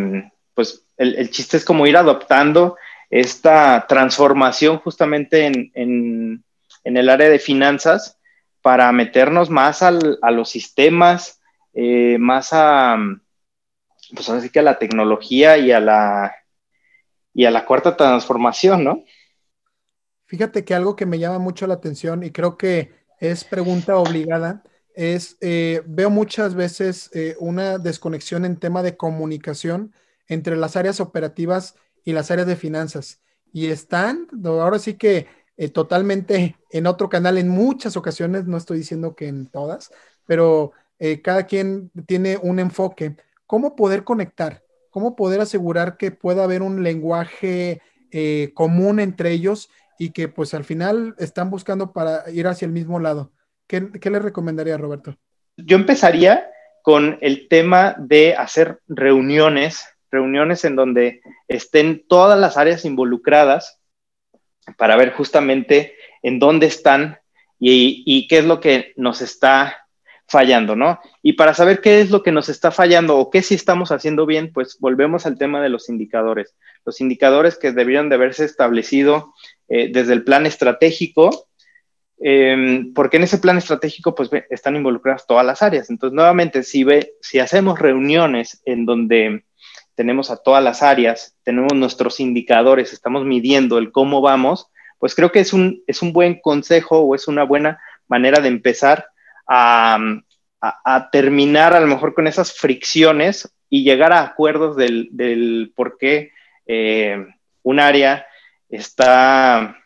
pues 0.54 0.86
el, 0.96 1.30
chiste 1.30 1.56
es 1.56 1.64
como 1.64 1.88
ir 1.88 1.96
adoptando 1.96 2.76
esta 3.10 3.86
transformación 3.88 4.78
justamente 4.78 5.46
en, 5.46 6.44
el 6.84 7.08
área 7.08 7.28
de 7.28 7.40
finanzas 7.40 8.20
para 8.60 8.92
meternos 8.92 9.50
más 9.50 9.82
a 9.82 9.90
los 9.90 10.48
sistemas, 10.48 11.40
eh, 11.74 12.18
más 12.20 12.50
a, 12.52 12.96
pues 14.14 14.28
así 14.28 14.48
que 14.48 14.60
a 14.60 14.62
la 14.62 14.78
tecnología 14.78 15.58
y 15.58 15.72
a 15.72 15.80
la, 15.80 16.36
y 17.34 17.46
a 17.46 17.50
la 17.50 17.64
cuarta 17.64 17.96
transformación, 17.96 18.84
¿no? 18.84 19.02
Fíjate 20.32 20.64
que 20.64 20.74
algo 20.74 20.96
que 20.96 21.04
me 21.04 21.18
llama 21.18 21.38
mucho 21.38 21.66
la 21.66 21.74
atención 21.74 22.22
y 22.22 22.30
creo 22.30 22.56
que 22.56 22.90
es 23.20 23.44
pregunta 23.44 23.98
obligada 23.98 24.62
es, 24.94 25.36
eh, 25.42 25.82
veo 25.84 26.08
muchas 26.08 26.54
veces 26.54 27.10
eh, 27.12 27.36
una 27.38 27.76
desconexión 27.76 28.46
en 28.46 28.56
tema 28.56 28.82
de 28.82 28.96
comunicación 28.96 29.92
entre 30.28 30.56
las 30.56 30.74
áreas 30.74 31.00
operativas 31.00 31.74
y 32.02 32.14
las 32.14 32.30
áreas 32.30 32.46
de 32.46 32.56
finanzas. 32.56 33.20
Y 33.52 33.66
están, 33.66 34.26
ahora 34.42 34.78
sí 34.78 34.94
que 34.94 35.26
eh, 35.58 35.68
totalmente 35.68 36.56
en 36.70 36.86
otro 36.86 37.10
canal 37.10 37.36
en 37.36 37.50
muchas 37.50 37.98
ocasiones, 37.98 38.46
no 38.46 38.56
estoy 38.56 38.78
diciendo 38.78 39.14
que 39.14 39.28
en 39.28 39.48
todas, 39.48 39.90
pero 40.24 40.72
cada 41.22 41.46
quien 41.46 41.90
tiene 42.06 42.38
un 42.40 42.58
enfoque. 42.58 43.16
¿Cómo 43.46 43.76
poder 43.76 44.02
conectar? 44.02 44.62
¿Cómo 44.88 45.14
poder 45.14 45.42
asegurar 45.42 45.98
que 45.98 46.10
pueda 46.10 46.44
haber 46.44 46.62
un 46.62 46.82
lenguaje 46.82 47.82
común 48.54 49.00
entre 49.00 49.32
ellos 49.32 49.68
y 49.98 50.10
que 50.10 50.28
pues 50.28 50.54
al 50.54 50.64
final 50.64 51.14
están 51.18 51.50
buscando 51.50 51.92
para 51.92 52.28
ir 52.30 52.46
hacia 52.46 52.66
el 52.66 52.72
mismo 52.72 52.98
lado. 52.98 53.32
¿Qué, 53.66 53.90
qué 54.00 54.10
le 54.10 54.18
recomendaría, 54.18 54.76
Roberto? 54.76 55.16
Yo 55.56 55.76
empezaría 55.76 56.50
con 56.82 57.18
el 57.20 57.48
tema 57.48 57.94
de 57.98 58.34
hacer 58.34 58.80
reuniones, 58.88 59.86
reuniones 60.10 60.64
en 60.64 60.76
donde 60.76 61.20
estén 61.48 62.04
todas 62.08 62.38
las 62.38 62.56
áreas 62.56 62.84
involucradas 62.84 63.80
para 64.76 64.96
ver 64.96 65.12
justamente 65.12 65.94
en 66.22 66.38
dónde 66.38 66.66
están 66.66 67.18
y, 67.58 68.02
y 68.06 68.26
qué 68.28 68.38
es 68.38 68.44
lo 68.44 68.60
que 68.60 68.92
nos 68.96 69.22
está 69.22 69.82
fallando, 70.32 70.74
¿no? 70.76 70.98
Y 71.22 71.34
para 71.34 71.52
saber 71.52 71.80
qué 71.80 72.00
es 72.00 72.10
lo 72.10 72.22
que 72.22 72.32
nos 72.32 72.48
está 72.48 72.70
fallando 72.70 73.18
o 73.18 73.30
qué 73.30 73.42
sí 73.42 73.54
estamos 73.54 73.92
haciendo 73.92 74.24
bien, 74.24 74.52
pues 74.52 74.78
volvemos 74.80 75.26
al 75.26 75.36
tema 75.36 75.60
de 75.62 75.68
los 75.68 75.88
indicadores. 75.88 76.56
Los 76.84 77.00
indicadores 77.00 77.58
que 77.58 77.72
debieron 77.72 78.08
de 78.08 78.14
haberse 78.14 78.44
establecido 78.44 79.34
eh, 79.68 79.90
desde 79.92 80.12
el 80.12 80.24
plan 80.24 80.46
estratégico, 80.46 81.48
em, 82.18 82.92
porque 82.94 83.16
en 83.16 83.24
ese 83.24 83.38
plan 83.38 83.58
estratégico 83.58 84.14
pues 84.14 84.30
están 84.50 84.76
involucradas 84.76 85.26
todas 85.26 85.44
las 85.44 85.62
áreas. 85.62 85.90
Entonces, 85.90 86.14
nuevamente, 86.14 86.62
si, 86.62 86.84
ve, 86.84 87.14
si 87.20 87.38
hacemos 87.38 87.78
reuniones 87.78 88.62
en 88.64 88.86
donde 88.86 89.44
tenemos 89.94 90.30
a 90.30 90.36
todas 90.36 90.62
las 90.62 90.82
áreas, 90.82 91.36
tenemos 91.42 91.74
nuestros 91.74 92.20
indicadores, 92.20 92.92
estamos 92.92 93.24
midiendo 93.24 93.78
el 93.78 93.92
cómo 93.92 94.20
vamos, 94.20 94.68
pues 94.98 95.14
creo 95.14 95.32
que 95.32 95.40
es 95.40 95.52
un, 95.52 95.82
es 95.86 96.00
un 96.00 96.12
buen 96.12 96.40
consejo 96.40 97.00
o 97.00 97.14
es 97.14 97.28
una 97.28 97.42
buena 97.44 97.80
manera 98.08 98.40
de 98.40 98.48
empezar 98.48 99.06
a, 99.48 99.98
terminar 101.10 101.74
a 101.74 101.80
lo 101.80 101.88
mejor 101.88 102.14
con 102.14 102.28
esas 102.28 102.52
fricciones 102.52 103.52
y 103.68 103.82
llegar 103.82 104.12
a 104.12 104.22
acuerdos 104.22 104.76
del, 104.76 105.72
por 105.74 105.98
qué 105.98 106.30
eh, 106.66 107.26
un 107.62 107.80
área 107.80 108.26
está 108.76 109.76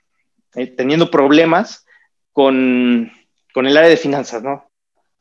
eh, 0.55 0.68
teniendo 0.68 1.11
problemas 1.11 1.85
con, 2.33 3.11
el 3.55 3.77
área 3.77 3.88
de 3.88 3.96
finanzas, 3.96 4.42
¿no? 4.42 4.70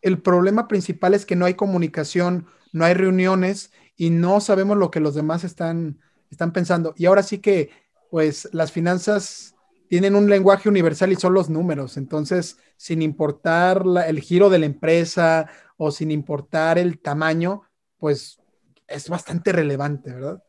El 0.01 0.21
problema 0.21 0.67
principal 0.67 1.13
es 1.13 1.25
que 1.25 1.35
no 1.35 1.45
hay 1.45 1.55
comunicación, 1.55 2.47
no 2.73 2.85
hay 2.85 2.93
reuniones 2.93 3.71
y 3.95 4.09
no 4.09 4.39
sabemos 4.39 4.77
lo 4.77 4.91
que 4.91 4.99
los 4.99 5.15
demás 5.15 5.43
están, 5.43 5.99
están 6.29 6.51
pensando. 6.51 6.93
Y 6.97 7.05
ahora 7.05 7.23
sí 7.23 7.39
que, 7.39 7.71
pues, 8.11 8.49
las 8.51 8.71
finanzas 8.71 9.55
tienen 9.87 10.15
un 10.15 10.29
lenguaje 10.29 10.69
universal 10.69 11.11
y 11.11 11.15
son 11.15 11.33
los 11.33 11.49
números. 11.49 11.97
Entonces, 11.97 12.57
sin 12.77 13.01
importar 13.01 13.83
el 14.07 14.19
giro 14.19 14.49
de 14.49 14.59
la 14.59 14.65
empresa 14.65 15.49
o 15.77 15.91
sin 15.91 16.11
importar 16.11 16.77
el 16.77 16.99
tamaño, 16.99 17.63
pues 17.97 18.39
es 18.87 19.09
bastante 19.09 19.51
relevante, 19.51 20.13
¿verdad? 20.13 20.43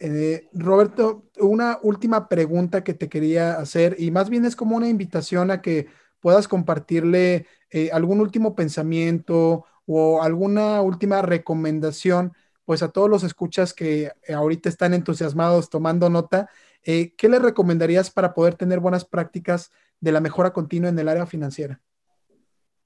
Eh, 0.00 0.48
Roberto, 0.52 1.24
una 1.38 1.78
última 1.82 2.28
pregunta 2.28 2.84
que 2.84 2.94
te 2.94 3.08
quería 3.08 3.54
hacer 3.54 3.96
y 3.98 4.10
más 4.10 4.28
bien 4.28 4.44
es 4.44 4.56
como 4.56 4.76
una 4.76 4.88
invitación 4.88 5.50
a 5.50 5.62
que 5.62 5.86
puedas 6.20 6.48
compartirle 6.48 7.46
eh, 7.70 7.90
algún 7.92 8.20
último 8.20 8.54
pensamiento 8.54 9.64
o 9.86 10.22
alguna 10.22 10.80
última 10.80 11.22
recomendación, 11.22 12.32
pues 12.64 12.82
a 12.82 12.90
todos 12.90 13.10
los 13.10 13.24
escuchas 13.24 13.74
que 13.74 14.12
ahorita 14.34 14.68
están 14.68 14.94
entusiasmados 14.94 15.68
tomando 15.70 16.08
nota 16.08 16.48
eh, 16.84 17.14
¿qué 17.16 17.28
le 17.28 17.38
recomendarías 17.38 18.10
para 18.10 18.34
poder 18.34 18.54
tener 18.54 18.78
buenas 18.78 19.04
prácticas 19.04 19.72
de 20.00 20.12
la 20.12 20.20
mejora 20.20 20.52
continua 20.52 20.90
en 20.90 20.98
el 20.98 21.08
área 21.08 21.26
financiera? 21.26 21.80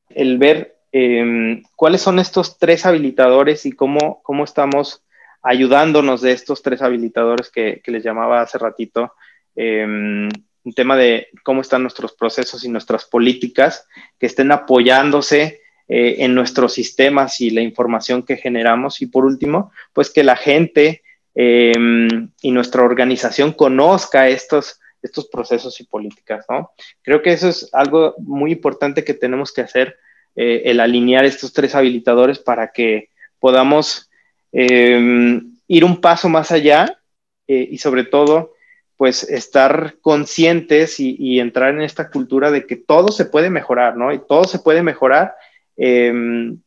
El 0.09 0.39
ver 0.39 0.79
em, 0.93 1.63
cuáles 1.77 2.01
son 2.01 2.19
estos 2.19 2.59
tres 2.59 2.87
habilitadores 2.87 3.67
y 3.67 3.73
cómo, 3.73 4.23
cómo 4.23 4.45
estamos 4.45 5.03
ayudándonos 5.43 6.21
de 6.21 6.33
estos 6.33 6.63
tres 6.63 6.83
habilitadores 6.83 7.51
que, 7.51 7.83
les 7.87 8.05
llamaba 8.05 8.41
hace 8.41 8.59
ratito. 8.59 9.13
un 9.55 10.29
em, 10.65 10.73
tema 10.75 10.97
de 10.97 11.29
cómo 11.43 11.63
están 11.63 11.83
nuestros 11.83 12.13
procesos 12.13 12.65
y 12.65 12.69
nuestras 12.69 13.05
políticas 13.05 13.87
que 14.19 14.27
estén 14.27 14.53
apoyándose 14.53 15.63
eh, 15.89 16.17
en 16.19 16.35
nuestros 16.35 16.75
sistemas 16.75 17.41
y 17.41 17.51
la 17.51 17.63
información 17.63 18.23
que 18.23 18.37
generamos. 18.37 19.01
Y 19.01 19.07
por 19.07 19.25
último, 19.25 19.73
pues 19.93 20.11
que 20.11 20.23
la 20.23 20.37
gente 20.37 21.03
Em, 21.41 22.33
y 22.43 22.51
nuestra 22.51 22.83
organización 22.83 23.53
conozca 23.53 24.27
estos, 24.27 24.81
estos 25.01 25.29
procesos 25.29 25.81
y 25.81 25.85
políticas, 25.85 26.45
¿no? 26.49 26.73
Creo 27.01 27.23
que 27.23 27.31
eso 27.31 27.49
es 27.49 27.71
algo 27.73 28.17
muy 28.19 28.51
importante 28.51 29.05
que 29.05 29.15
tenemos 29.15 29.53
que 29.53 29.61
hacer, 29.61 29.97
eh, 30.35 30.63
el 30.65 30.81
alinear 30.81 31.25
estos 31.25 31.53
tres 31.53 31.77
habilitadores 31.77 32.41
para 32.41 32.73
que 32.73 33.11
podamos 33.39 34.08
em, 34.53 35.57
ir 35.67 35.85
un 35.85 36.01
paso 36.01 36.29
más 36.29 36.51
allá 36.51 36.99
eh, 37.47 37.69
y 37.71 37.79
sobre 37.79 38.05
todo, 38.05 38.55
pues 38.97 39.23
estar 39.23 39.95
conscientes 40.01 40.99
y, 40.99 41.39
entrar 41.39 41.73
en 41.73 41.83
esta 41.83 42.11
cultura 42.11 42.51
de 42.51 42.67
que 42.67 42.77
todo 42.77 43.09
se 43.13 43.27
puede 43.27 43.49
mejorar, 43.49 43.97
¿no? 43.97 44.13
Y 44.13 44.19
todo 44.19 44.45
se 44.45 44.59
puede 44.59 44.83
mejorar 44.83 45.35
em, 45.77 46.61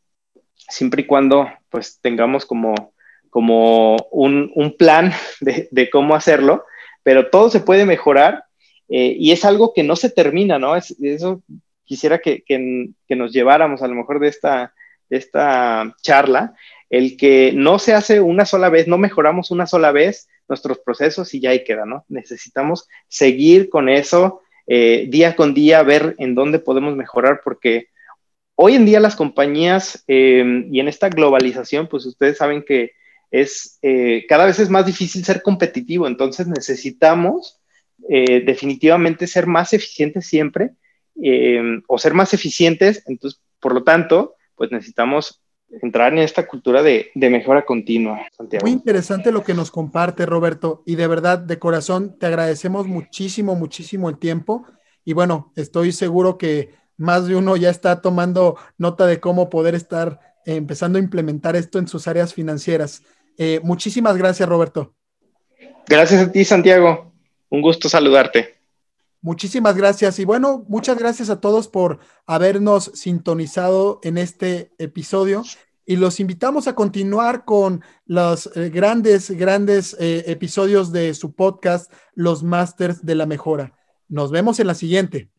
siempre 0.56 1.02
y 1.02 1.06
cuando 1.06 1.50
pues 1.70 2.00
tengamos 2.02 2.46
como, 2.46 2.94
como 3.30 3.98
un, 4.12 4.76
plan 4.78 5.12
de, 5.42 5.90
cómo 5.90 6.16
hacerlo, 6.16 6.66
pero 7.04 7.30
todo 7.30 7.50
se 7.50 7.60
puede 7.60 7.86
mejorar 7.86 8.46
eh, 8.88 9.16
y 9.20 9.32
es 9.32 9.44
algo 9.44 9.74
que 9.74 9.84
no 9.84 9.96
se 9.96 10.10
termina, 10.10 10.58
¿no? 10.58 10.76
Es, 10.76 10.92
eso 11.02 11.42
quisiera 11.84 12.20
que, 12.20 12.46
nos 13.10 13.34
lleváramos 13.34 13.82
a 13.82 13.88
lo 13.90 13.96
mejor 13.96 14.22
de 14.22 14.30
esta, 14.30 14.74
de 15.10 15.18
esta 15.18 15.94
charla, 16.02 16.56
el 16.92 17.16
que 17.16 17.54
no 17.56 17.80
se 17.80 17.94
hace 17.94 18.20
una 18.20 18.46
sola 18.46 18.70
vez, 18.70 18.86
no 18.86 18.98
mejoramos 18.98 19.50
una 19.50 19.66
sola 19.66 19.94
vez 19.94 20.28
nuestros 20.50 20.80
procesos 20.80 21.34
y 21.34 21.40
ya 21.40 21.52
ahí 21.52 21.64
queda, 21.64 21.86
¿no? 21.86 22.04
Necesitamos 22.10 22.88
seguir 23.08 23.70
con 23.70 23.88
eso 23.88 24.42
eh, 24.68 25.08
día 25.10 25.38
con 25.38 25.54
día, 25.54 25.84
ver 25.84 26.16
en 26.20 26.36
dónde 26.36 26.60
podemos 26.60 26.96
mejorar, 26.98 27.42
porque 27.46 27.88
hoy 28.56 28.76
en 28.76 28.86
día 28.86 29.00
las 29.00 29.16
compañías 29.16 30.04
eh, 30.10 30.66
y 30.70 30.82
en 30.82 30.90
esta 30.90 31.08
globalización, 31.08 31.88
pues 31.88 32.06
ustedes 32.06 32.38
saben 32.38 32.62
que 32.62 32.92
es 33.32 33.80
eh, 33.82 34.26
cada 34.28 34.46
vez 34.46 34.60
es 34.60 34.70
más 34.70 34.86
difícil 34.86 35.24
ser 35.24 35.42
competitivo, 35.42 36.08
entonces 36.08 36.48
necesitamos 36.48 37.58
definitivamente 38.10 39.28
ser 39.28 39.46
más 39.46 39.74
eficientes 39.74 40.26
siempre 40.26 40.72
o 41.88 41.98
ser 42.00 42.16
más 42.16 42.34
eficientes, 42.34 43.04
entonces, 43.06 43.40
por 43.60 43.76
lo 43.76 43.84
tanto, 43.84 44.36
pues 44.56 44.72
necesitamos 44.72 45.41
entrar 45.82 46.14
en 46.14 46.20
esta 46.20 46.48
cultura 46.48 46.84
de, 46.84 47.12
mejora 47.16 47.66
continua, 47.66 48.22
Santiago. 48.36 48.66
Muy 48.66 48.72
interesante 48.72 49.32
lo 49.32 49.44
que 49.44 49.54
nos 49.54 49.72
comparte, 49.72 50.26
Roberto, 50.26 50.84
y 50.86 50.96
de 50.96 51.08
verdad, 51.08 51.40
de 51.40 51.60
corazón, 51.60 52.18
te 52.20 52.26
agradecemos 52.26 52.88
muchísimo, 52.88 53.56
muchísimo 53.56 54.10
el 54.10 54.18
tiempo. 54.18 54.66
Y 55.06 55.14
bueno, 55.14 55.52
estoy 55.56 55.92
seguro 55.92 56.38
que 56.38 56.70
más 56.98 57.28
de 57.28 57.36
uno 57.36 57.56
ya 57.56 57.70
está 57.70 58.02
tomando 58.02 58.58
nota 58.78 59.08
de 59.08 59.20
cómo 59.20 59.50
poder 59.50 59.76
estar 59.76 60.20
eh, 60.46 60.56
empezando 60.56 60.98
a 60.98 61.02
implementar 61.02 61.56
esto 61.56 61.80
en 61.80 61.88
sus 61.88 62.08
áreas 62.08 62.34
financieras. 62.34 63.04
Eh, 63.38 63.60
muchísimas 63.64 64.18
gracias, 64.18 64.48
Roberto. 64.48 64.94
Gracias 65.88 66.22
a 66.22 66.32
ti, 66.32 66.46
Santiago. 66.46 67.12
Un 67.50 67.62
gusto 67.62 67.90
saludarte. 67.90 68.61
Muchísimas 69.22 69.76
gracias. 69.76 70.18
Y 70.18 70.26
bueno, 70.26 70.66
muchas 70.68 70.98
gracias 70.98 71.30
a 71.30 71.40
todos 71.40 71.68
por 71.68 72.00
habernos 72.26 72.92
sintonizado 72.96 74.00
en 74.04 74.18
este 74.18 74.74
episodio. 74.80 75.44
Y 75.86 75.96
los 75.98 76.20
invitamos 76.20 76.68
a 76.68 76.76
continuar 76.76 77.46
con 77.46 77.84
los 78.06 78.50
eh, 78.56 78.70
grandes, 78.70 79.30
grandes 79.32 79.96
eh, 80.00 80.24
episodios 80.28 80.92
de 80.92 81.14
su 81.14 81.34
podcast, 81.34 81.92
Los 82.16 82.44
Masters 82.44 83.06
de 83.06 83.16
la 83.16 83.26
Mejora. 83.26 83.76
Nos 84.08 84.32
vemos 84.32 84.60
en 84.60 84.68
la 84.68 84.76
siguiente. 84.76 85.30